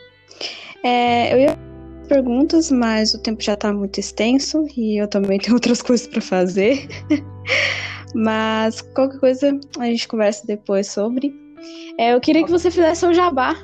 [0.83, 1.57] É, eu ia
[2.07, 6.21] perguntas, mas o tempo já está muito extenso e eu também tenho outras coisas para
[6.21, 6.87] fazer.
[8.13, 11.33] mas qualquer coisa a gente conversa depois sobre.
[11.97, 13.55] É, eu queria que você fizesse um jabá.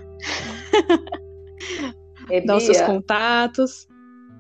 [2.30, 3.88] É, Dá os seus contatos.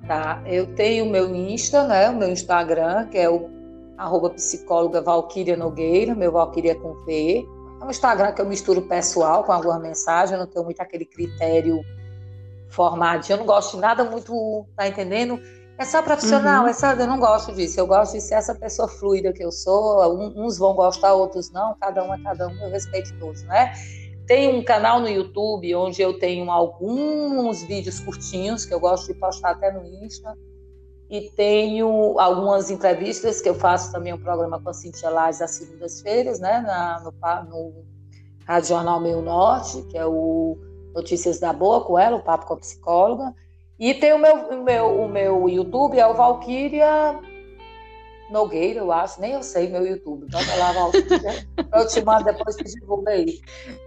[0.07, 2.09] Tá, eu tenho o meu Insta, né?
[2.09, 3.49] O meu Instagram, que é o
[3.97, 7.45] arroba psicóloga Valquíria Nogueira, meu Valquíria com V.
[7.81, 11.05] É um Instagram que eu misturo pessoal com alguma mensagem, eu não tenho muito aquele
[11.05, 11.81] critério
[12.69, 13.25] formado.
[13.29, 15.39] Eu não gosto de nada muito, tá entendendo?
[15.77, 16.69] É só profissional, uhum.
[16.69, 17.79] é só, eu não gosto disso.
[17.79, 20.01] Eu gosto de ser essa pessoa fluida que eu sou.
[20.35, 21.73] Uns vão gostar, outros não.
[21.79, 23.73] Cada um é cada um, eu respeito todos, né?
[24.29, 29.19] Tem um canal no YouTube onde eu tenho alguns vídeos curtinhos que eu gosto de
[29.19, 30.37] postar até no Insta
[31.09, 35.49] e tenho algumas entrevistas que eu faço também um programa com a Cintia Lais às
[35.49, 37.11] segundas-feiras, né, na, no,
[37.49, 37.73] no
[38.45, 40.55] Rádio Jornal Meio Norte, que é o
[40.93, 43.33] Notícias da Boa com ela, o Papo com a Psicóloga.
[43.79, 47.19] E tem o meu, o meu, o meu YouTube, é o Valkyria
[48.31, 50.27] Nogueira, eu acho, nem eu sei meu YouTube.
[50.31, 50.73] Bota lá,
[51.79, 53.39] eu te mando depois que divulga aí.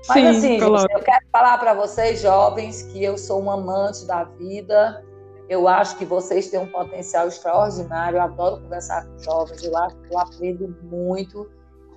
[0.08, 4.06] Mas Sim, assim, gente, eu quero falar para vocês, jovens, que eu sou um amante
[4.06, 5.04] da vida.
[5.48, 8.18] Eu acho que vocês têm um potencial extraordinário.
[8.18, 11.48] Eu adoro conversar com jovens, eu acho que eu aprendo muito.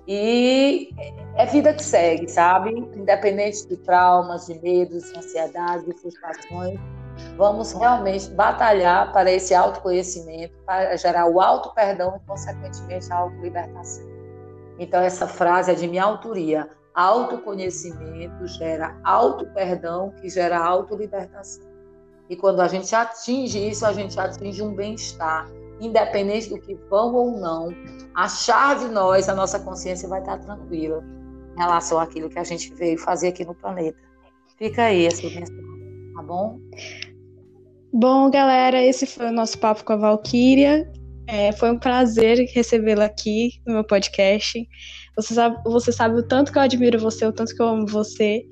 [0.08, 0.90] E
[1.36, 2.70] é vida que segue, sabe?
[2.70, 6.78] Independente de traumas, de medos, de ansiedades, de frustrações
[7.36, 14.06] vamos realmente batalhar para esse autoconhecimento, para gerar o auto-perdão e, consequentemente, a auto-libertação.
[14.78, 16.68] Então, essa frase é de minha autoria.
[16.94, 21.64] Autoconhecimento gera auto-perdão, que gera auto-libertação.
[22.28, 25.48] E quando a gente atinge isso, a gente atinge um bem-estar,
[25.80, 27.68] independente do que vão ou não,
[28.14, 31.04] achar de nós, a nossa consciência vai estar tranquila
[31.54, 33.98] em relação àquilo que a gente veio fazer aqui no planeta.
[34.58, 36.58] Fica aí essa mensagem, tá bom?
[37.98, 40.86] Bom, galera, esse foi o nosso papo com a Valkyria.
[41.26, 44.68] É, foi um prazer recebê-la aqui no meu podcast.
[45.16, 47.86] Você sabe, você sabe o tanto que eu admiro você, o tanto que eu amo
[47.86, 48.44] você.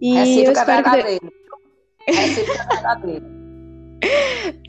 [0.00, 1.20] E é eu espero que...
[2.08, 2.24] É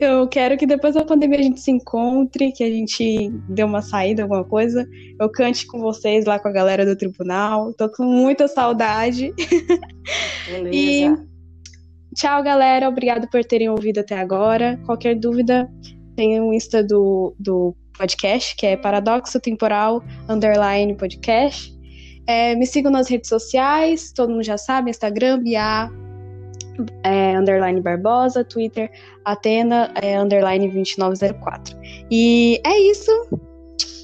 [0.00, 3.80] Eu quero que depois da pandemia a gente se encontre, que a gente dê uma
[3.80, 4.84] saída, alguma coisa.
[5.20, 7.72] Eu cante com vocês lá com a galera do tribunal.
[7.74, 9.32] Tô com muita saudade.
[10.48, 10.74] Beleza.
[10.74, 11.35] E
[12.16, 12.88] Tchau, galera.
[12.88, 14.80] Obrigado por terem ouvido até agora.
[14.86, 15.70] Qualquer dúvida,
[16.16, 21.76] tem o Insta do, do podcast, que é Paradoxo Temporal Underline Podcast.
[22.26, 25.90] É, me sigam nas redes sociais, todo mundo já sabe, Instagram, Bia,
[27.04, 28.90] é, underline Barbosa, Twitter,
[29.22, 31.76] Atena, é, underline 2904.
[32.10, 33.12] E é isso.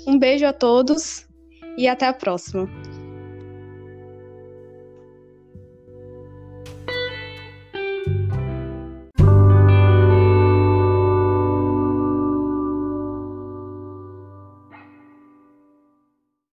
[0.06, 1.26] Um beijo a todos
[1.78, 2.68] e até a próxima.